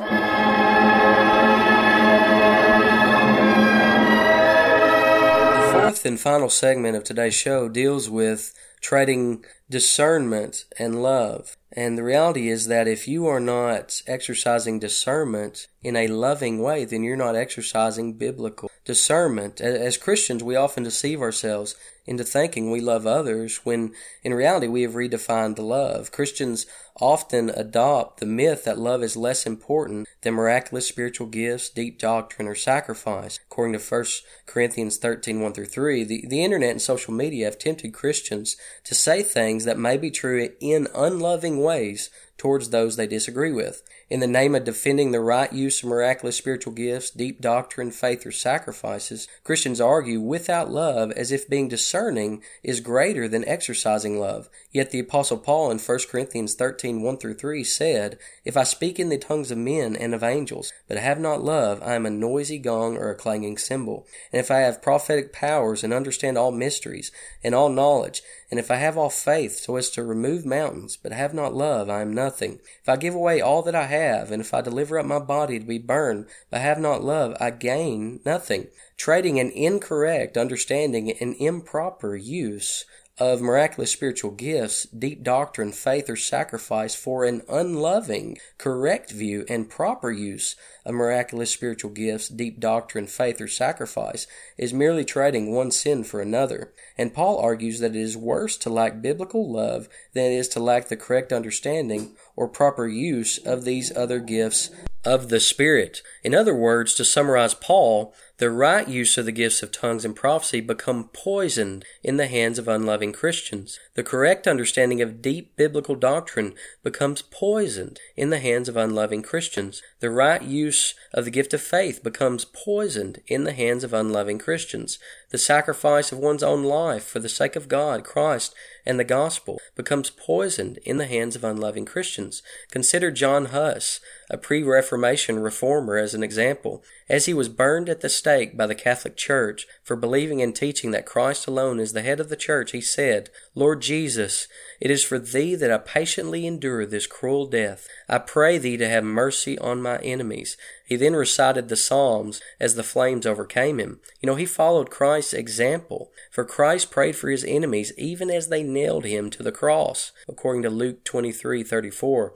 Final 6.21 6.51
segment 6.51 6.97
of 6.97 7.05
today's 7.05 7.35
show 7.35 7.69
deals 7.69 8.09
with 8.09 8.55
trading 8.81 9.45
discernment 9.69 10.65
and 10.79 11.03
love. 11.03 11.57
And 11.73 11.97
the 11.97 12.03
reality 12.03 12.49
is 12.49 12.67
that 12.67 12.89
if 12.89 13.07
you 13.07 13.27
are 13.27 13.41
not 13.41 14.03
exercising 14.07 14.79
discernment 14.79 15.69
in 15.83 15.97
a 15.97 16.09
loving 16.09 16.61
way, 16.63 16.85
then 16.85 17.03
you're 17.03 17.17
not 17.17 17.37
exercising 17.37 18.15
biblical 18.15 18.70
discernment. 18.85 19.61
As 19.61 19.97
Christians, 19.97 20.43
we 20.43 20.57
often 20.57 20.83
deceive 20.83 21.21
ourselves 21.21 21.75
into 22.07 22.25
thinking 22.25 22.71
we 22.71 22.81
love 22.81 23.07
others 23.07 23.59
when 23.59 23.93
in 24.25 24.35
reality 24.35 24.67
we 24.67 24.83
have 24.83 24.95
redefined 24.95 25.57
the 25.57 25.63
love. 25.63 26.11
Christians 26.11 26.67
often 27.01 27.51
adopt 27.51 28.19
the 28.19 28.27
myth 28.27 28.65
that 28.65 28.79
love 28.79 29.03
is 29.03 29.17
less 29.17 29.47
important 29.47 30.09
than 30.23 30.35
miraculous 30.35 30.89
spiritual 30.89 31.27
gifts, 31.27 31.69
deep 31.69 31.99
doctrine, 31.99 32.49
or 32.49 32.55
sacrifice. 32.55 33.39
According 33.47 33.79
to 33.79 33.85
1 33.85 34.05
Corinthians 34.47 34.97
13, 34.97 35.41
1 35.41 35.53
through 35.53 35.67
3, 35.67 36.05
the, 36.05 36.27
the 36.27 36.43
internet 36.43 36.71
and 36.71 36.83
social 36.83 37.15
media 37.15 37.45
have 37.45 37.59
tempted 37.59 37.95
Christians 37.95 38.57
to 38.85 38.95
say 38.95 39.23
things 39.23 39.65
that 39.65 39.79
may 39.79 39.97
be 39.97 40.11
true 40.11 40.51
in 40.61 40.89
unloving 40.95 41.63
ways 41.63 42.11
towards 42.37 42.71
those 42.71 42.97
they 42.97 43.07
disagree 43.07 43.53
with. 43.53 43.83
In 44.11 44.19
the 44.19 44.27
name 44.27 44.57
of 44.57 44.65
defending 44.65 45.13
the 45.13 45.21
right 45.21 45.53
use 45.53 45.85
of 45.85 45.89
miraculous 45.89 46.37
spiritual 46.37 46.73
gifts, 46.73 47.11
deep 47.11 47.41
doctrine, 47.41 47.93
faith, 47.93 48.27
or 48.27 48.33
sacrifices, 48.33 49.29
Christians 49.45 49.81
argue 49.81 50.21
without 50.21 50.69
love 50.69 51.13
as 51.13 51.31
if 51.31 51.49
being 51.49 51.69
discerning 51.69 52.43
is 52.65 52.81
greater 52.81 53.29
than 53.29 53.47
exercising 53.47 54.19
love. 54.19 54.49
Yet 54.73 54.91
the 54.91 54.99
Apostle 54.99 55.39
Paul 55.39 55.71
in 55.71 55.79
1 55.79 55.99
Corinthians 56.11 56.55
13 56.55 57.03
1 57.03 57.19
through 57.19 57.35
3 57.35 57.63
said, 57.63 58.19
If 58.45 58.57
I 58.57 58.65
speak 58.65 58.99
in 58.99 59.11
the 59.11 59.17
tongues 59.17 59.53
of 59.53 59.59
men 59.59 59.95
and 59.95 60.13
of 60.13 60.25
angels, 60.25 60.73
but 60.89 60.99
have 60.99 61.21
not 61.21 61.45
love, 61.45 61.81
I 61.81 61.95
am 61.95 62.05
a 62.05 62.11
noisy 62.11 62.59
gong 62.59 62.97
or 62.97 63.11
a 63.11 63.15
clanging 63.15 63.59
cymbal. 63.59 64.09
And 64.33 64.41
if 64.41 64.51
I 64.51 64.59
have 64.59 64.83
prophetic 64.83 65.33
powers 65.33 65.85
and 65.85 65.95
understand 65.95 66.37
all 66.37 66.51
mysteries 66.51 67.13
and 67.45 67.55
all 67.55 67.69
knowledge, 67.69 68.23
and 68.51 68.59
if 68.59 68.73
I 68.73 68.77
have 68.77 68.99
all 68.99 69.11
faith 69.11 69.59
so 69.59 69.77
as 69.77 69.89
to 69.91 70.03
remove 70.03 70.45
mountains, 70.45 70.99
but 71.01 71.13
have 71.13 71.33
not 71.33 71.55
love, 71.55 71.89
I 71.89 72.01
am 72.01 72.13
nothing. 72.13 72.59
If 72.83 72.89
I 72.89 72.97
give 72.97 73.15
away 73.15 73.41
all 73.41 73.63
that 73.63 73.77
I 73.77 73.87
have, 73.87 74.00
and 74.01 74.41
if 74.41 74.55
I 74.55 74.61
deliver 74.61 74.99
up 74.99 75.07
my 75.07 75.19
body 75.19 75.59
to 75.59 75.65
be 75.65 75.79
burned, 75.79 76.27
but 76.51 76.61
have 76.61 76.79
not 76.79 77.05
love, 77.05 77.37
I 77.41 77.51
gain 77.51 78.21
nothing. 78.25 78.69
Trading 78.97 79.39
an 79.39 79.51
incorrect 79.51 80.37
understanding 80.37 81.11
and 81.11 81.35
improper 81.39 82.17
use 82.17 82.85
of 83.21 83.43
miraculous 83.43 83.93
spiritual 83.93 84.31
gifts, 84.31 84.85
deep 84.85 85.23
doctrine, 85.23 85.73
faith, 85.73 86.09
or 86.09 86.17
sacrifice 86.17 86.95
for 86.95 87.27
an 87.27 87.43
unloving, 87.51 88.39
correct 88.57 89.13
view 89.13 89.45
and 89.47 89.69
proper 89.69 90.11
use 90.11 90.57
of 90.87 90.95
miraculous 90.95 91.51
spiritual 91.51 91.91
gifts, 91.91 92.29
deep 92.29 92.59
doctrine, 92.59 93.07
faith, 93.07 93.39
or 93.39 93.47
sacrifice 93.47 94.27
is 94.57 94.73
merely 94.73 95.05
trading 95.05 95.53
one 95.53 95.71
sin 95.71 96.03
for 96.03 96.23
another. 96.23 96.73
And 96.97 97.13
Paul 97.13 97.39
argues 97.39 97.79
that 97.81 97.95
it 97.95 98.01
is 98.01 98.17
worse 98.17 98.57
to 98.57 98.71
lack 98.71 99.03
biblical 99.03 99.53
love 99.53 99.89
than 100.15 100.33
it 100.33 100.37
is 100.37 100.49
to 100.49 100.61
lack 100.61 100.89
the 100.89 100.97
correct 100.97 101.31
understanding 101.31 102.17
or 102.37 102.49
proper 102.49 102.89
use 102.89 103.37
of 103.37 103.65
these 103.65 103.95
other 103.95 104.19
gifts 104.19 104.71
of 105.05 105.29
the 105.29 105.41
Spirit. 105.41 106.03
In 106.23 106.35
other 106.35 106.55
words, 106.55 106.95
to 106.95 107.05
summarize 107.05 107.55
Paul, 107.55 108.15
the 108.41 108.51
right 108.51 108.89
use 108.89 109.19
of 109.19 109.27
the 109.27 109.33
gifts 109.33 109.63
of 109.63 109.71
tongues 109.71 110.03
and 110.03 110.17
prophecy 110.17 110.63
become 110.63 111.11
poisoned 111.13 111.85
in 112.03 112.17
the 112.17 112.27
hands 112.27 112.59
of 112.59 112.69
unloving 112.69 113.13
Christians. 113.13 113.79
The 113.97 114.03
correct 114.03 114.47
understanding 114.47 115.03
of 115.03 115.21
deep 115.21 115.57
biblical 115.57 115.95
doctrine 115.95 116.55
becomes 116.83 117.21
poisoned 117.21 118.01
in 118.17 118.31
the 118.31 118.39
hands 118.39 118.67
of 118.67 118.79
unloving 118.79 119.21
Christians. 119.21 119.83
The 120.01 120.09
right 120.09 120.41
use 120.41 120.95
of 121.13 121.27
the 121.27 121.31
gift 121.31 121.53
of 121.53 121.61
faith 121.61 122.03
becomes 122.03 122.47
poisoned 122.47 123.21
in 123.27 123.45
the 123.45 123.53
hands 123.53 123.85
of 123.85 123.93
unloving 123.93 124.39
Christians. 124.39 124.99
The 125.31 125.39
sacrifice 125.39 126.11
of 126.11 126.19
one's 126.19 126.43
own 126.43 126.65
life 126.65 127.05
for 127.05 127.21
the 127.21 127.29
sake 127.29 127.55
of 127.55 127.69
God, 127.69 128.03
Christ, 128.03 128.53
and 128.85 128.99
the 128.99 129.05
gospel 129.05 129.61
becomes 129.77 130.11
poisoned 130.11 130.79
in 130.79 130.97
the 130.97 131.07
hands 131.07 131.37
of 131.37 131.45
unloving 131.45 131.85
Christians. 131.85 132.43
Consider 132.71 133.13
John 133.13 133.47
Huss, 133.47 134.01
a 134.29 134.37
pre 134.37 134.63
Reformation 134.63 135.39
reformer, 135.39 135.97
as 135.97 136.15
an 136.15 136.25
example. 136.25 136.83
As 137.09 137.27
he 137.27 137.35
was 137.35 137.49
burned 137.49 137.89
at 137.89 138.01
the 138.01 138.09
stake 138.09 138.57
by 138.57 138.67
the 138.67 138.75
Catholic 138.75 139.17
Church 139.17 139.67
for 139.85 139.95
believing 139.97 140.43
and 140.43 140.55
teaching 140.55 140.91
that 140.93 141.07
Christ 141.07 141.47
alone 141.47 141.79
is 141.79 141.93
the 141.93 142.03
head 142.03 142.19
of 142.19 142.29
the 142.29 142.37
church, 142.37 142.73
he 142.73 142.81
said, 142.81 143.31
Lord 143.55 143.83
Jesus, 143.83 144.49
it 144.81 144.91
is 144.91 145.05
for 145.05 145.19
thee 145.19 145.55
that 145.55 145.71
I 145.71 145.79
patiently 145.79 146.47
endure 146.47 146.87
this 146.87 147.07
cruel 147.07 147.47
death. 147.47 147.87
I 148.09 148.19
pray 148.19 148.59
thee 148.59 148.77
to 148.79 148.89
have 148.89 149.05
mercy 149.05 149.59
on 149.59 149.83
my 149.83 149.99
enemies. 149.99 150.57
He 150.91 150.97
then 150.97 151.15
recited 151.15 151.69
the 151.69 151.77
Psalms 151.77 152.43
as 152.59 152.75
the 152.75 152.83
flames 152.83 153.25
overcame 153.25 153.79
him. 153.79 154.01
You 154.21 154.27
know, 154.27 154.35
he 154.35 154.45
followed 154.45 154.91
Christ's 154.91 155.33
example, 155.33 156.11
for 156.33 156.45
Christ 156.45 156.91
prayed 156.91 157.15
for 157.15 157.31
his 157.31 157.45
enemies 157.45 157.93
even 157.97 158.29
as 158.29 158.49
they 158.49 158.65
nailed 158.65 159.05
him 159.05 159.31
to 159.31 159.45
the 159.45 159.53
cross, 159.53 160.11
according 160.29 160.63
to 160.63 160.69
Luke 160.69 161.05
23:34. 161.05 162.35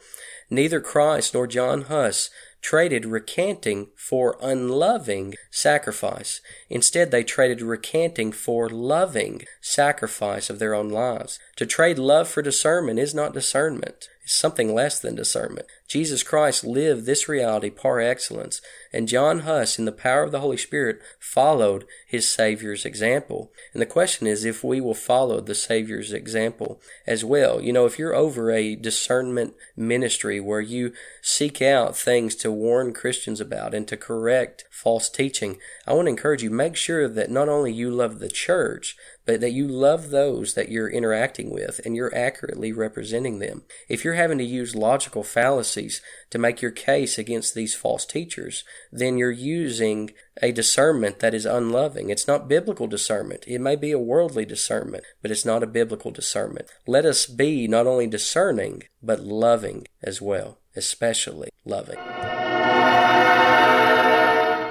Neither 0.51 0.81
Christ 0.81 1.35
nor 1.35 1.49
John 1.49 1.83
Huss 1.83 2.31
traded 2.61 3.07
recanting 3.07 3.89
for 3.97 4.39
unloving 4.41 5.35
sacrifice. 5.51 6.41
Instead, 6.71 7.11
they 7.11 7.25
traded 7.25 7.61
recanting 7.61 8.31
for 8.31 8.69
loving 8.69 9.43
sacrifice 9.61 10.49
of 10.49 10.61
their 10.61 10.77
own 10.77 10.91
lives. 10.91 11.41
To 11.57 11.67
trade 11.67 11.99
love 11.99 12.29
for 12.29 12.41
discernment 12.41 13.01
is 13.01 13.17
not 13.17 13.35
discernment 13.35 14.11
is 14.25 14.33
something 14.33 14.75
less 14.75 14.99
than 14.99 15.15
discernment. 15.15 15.67
Jesus 15.87 16.23
Christ 16.23 16.65
lived 16.65 17.05
this 17.05 17.29
reality 17.29 17.71
par 17.71 18.01
excellence, 18.01 18.61
and 18.93 19.09
John 19.09 19.41
Huss, 19.41 19.79
in 19.79 19.85
the 19.85 19.93
power 19.93 20.23
of 20.23 20.33
the 20.33 20.41
Holy 20.41 20.57
Spirit, 20.57 21.01
followed 21.19 21.85
his 22.07 22.29
Savior's 22.29 22.85
example. 22.85 23.53
And 23.73 23.83
the 23.83 23.87
question 23.87 24.27
is 24.27 24.45
if 24.45 24.65
we 24.65 24.81
will 24.81 24.95
follow 24.95 25.41
the 25.41 25.55
Savior's 25.55 26.13
example 26.13 26.81
as 27.07 27.25
well. 27.25 27.61
You 27.61 27.73
know, 27.73 27.87
if 27.87 27.99
you're 27.99 28.15
over 28.15 28.51
a 28.51 28.77
discernment 28.77 29.55
ministry 29.77 30.41
where 30.41 30.61
you 30.61 30.93
seek 31.23 31.61
out 31.61 31.97
things 31.97 32.35
to 32.37 32.51
warn 32.51 32.93
Christians 32.93 33.41
about 33.41 33.75
and 33.75 33.87
to 33.89 33.97
correct 33.97 34.65
false 34.71 35.09
teaching, 35.09 35.59
I 35.87 35.93
want 35.93 36.07
to 36.07 36.11
encourage 36.11 36.43
you 36.43 36.51
make 36.51 36.77
sure 36.77 37.09
that 37.09 37.31
not 37.31 37.49
only 37.49 37.73
you 37.73 37.91
love 37.91 38.19
the 38.19 38.29
church, 38.29 38.97
but 39.27 39.41
that 39.41 39.53
you 39.53 39.67
love 39.67 40.11
those 40.11 40.55
that 40.55 40.69
you're 40.69 40.89
interacting 40.89 41.51
with 41.51 41.81
and 41.85 41.97
you're 41.97 42.15
accurately 42.15 42.73
representing 42.73 43.39
them. 43.39 43.63
If 43.89 44.05
you're 44.05 44.15
having 44.15 44.39
to 44.39 44.45
use 44.45 44.75
logical 44.75 45.23
fallacies 45.23 46.01
to 46.31 46.39
make 46.39 46.61
your 46.61 46.71
case 46.71 47.19
against 47.19 47.55
these 47.55 47.75
false 47.75 48.05
teachers, 48.05 48.65
then 48.93 49.19
you're 49.19 49.31
using 49.31 50.11
a 50.43 50.53
discernment 50.53 51.21
that 51.21 51.35
is 51.35 51.47
unloving. 51.47 52.11
It's 52.11 52.29
not 52.29 52.49
biblical 52.49 52.87
discernment. 52.87 53.45
It 53.47 53.61
may 53.61 53.77
be 53.77 53.93
a 53.93 53.99
worldly 53.99 54.45
discernment, 54.45 55.05
but 55.23 55.31
it's 55.31 55.45
not 55.45 55.63
a 55.63 55.67
biblical 55.67 56.11
discernment. 56.11 56.69
Let 56.87 57.05
us 57.05 57.27
be 57.27 57.67
not 57.69 57.87
only 57.87 58.07
discerning, 58.07 58.85
but 59.03 59.21
loving 59.21 59.87
as 60.03 60.21
well, 60.21 60.59
especially 60.77 61.51
loving. 61.65 61.99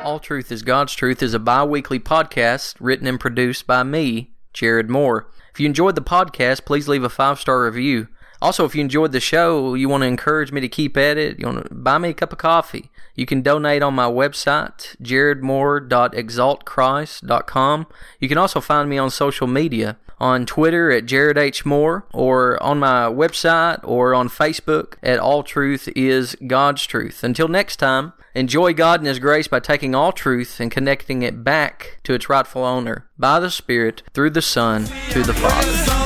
All 0.03 0.19
Truth 0.19 0.51
is 0.51 0.63
God's 0.63 0.93
Truth 0.93 1.23
is 1.23 1.33
a 1.33 1.39
bi 1.39 1.63
weekly 1.63 1.99
podcast 1.99 2.75
written 2.79 3.07
and 3.07 3.17
produced 3.19 3.65
by 3.65 3.83
me, 3.83 4.33
Jared 4.53 4.89
Moore. 4.89 5.27
If 5.53 5.59
you 5.59 5.65
enjoyed 5.65 5.95
the 5.95 6.01
podcast, 6.01 6.63
please 6.65 6.87
leave 6.87 7.03
a 7.03 7.09
five 7.09 7.39
star 7.39 7.63
review. 7.63 8.07
Also, 8.41 8.65
if 8.65 8.73
you 8.75 8.81
enjoyed 8.81 9.11
the 9.13 9.21
show, 9.21 9.73
you 9.73 9.87
want 9.87 10.01
to 10.01 10.07
encourage 10.07 10.51
me 10.51 10.59
to 10.59 10.67
keep 10.67 10.97
at 10.97 11.17
it, 11.17 11.39
you 11.39 11.45
want 11.45 11.65
to 11.65 11.73
buy 11.73 11.97
me 11.97 12.09
a 12.09 12.13
cup 12.13 12.33
of 12.33 12.39
coffee. 12.39 12.91
You 13.15 13.25
can 13.25 13.41
donate 13.41 13.81
on 13.81 13.93
my 13.93 14.09
website, 14.09 14.97
jaredmoore.exaltchrist.com. 15.01 17.87
You 18.19 18.27
can 18.27 18.37
also 18.37 18.59
find 18.59 18.89
me 18.89 18.97
on 18.97 19.09
social 19.11 19.47
media 19.47 19.97
on 20.23 20.45
Twitter 20.45 20.89
at 20.89 21.05
Jared 21.05 21.38
H. 21.38 21.65
Moore 21.65 22.05
or 22.13 22.62
on 22.63 22.79
my 22.79 23.07
website 23.07 23.81
or 23.83 24.15
on 24.15 24.29
Facebook 24.29 24.93
at 25.03 25.19
All 25.19 25.43
Truth 25.43 25.89
is 25.97 26.38
God's 26.47 26.86
Truth. 26.86 27.25
Until 27.25 27.49
next 27.49 27.75
time, 27.75 28.13
enjoy 28.33 28.73
God 28.73 29.01
and 29.01 29.07
His 29.07 29.19
grace 29.19 29.49
by 29.49 29.59
taking 29.59 29.93
all 29.93 30.13
truth 30.13 30.62
and 30.62 30.71
connecting 30.71 31.23
it 31.23 31.43
back 31.43 31.99
to 32.03 32.13
its 32.13 32.29
rightful 32.29 32.63
owner 32.63 33.05
by 33.19 33.41
the 33.41 33.51
Spirit 33.51 34.01
through 34.13 34.29
the 34.29 34.41
Son 34.41 34.86
to 35.09 35.23
the 35.23 35.33
Father 35.33 35.99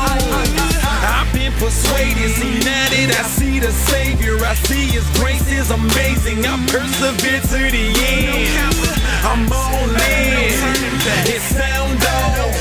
persuaded, 1.59 2.29
see 2.37 2.59
I 3.07 3.23
see 3.23 3.59
the 3.59 3.71
Savior, 3.71 4.37
I 4.45 4.53
see 4.53 4.93
His 4.93 5.09
grace 5.19 5.51
is 5.51 5.71
amazing. 5.71 6.45
I 6.45 6.55
persevere 6.67 7.41
to 7.41 7.71
the 7.71 7.85
end. 8.05 8.77
I'm 9.25 9.51
all 9.51 9.89
in. 9.89 10.77
Sound. 11.39 12.56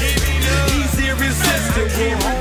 He's 1.77 1.99
irresistible. 1.99 2.36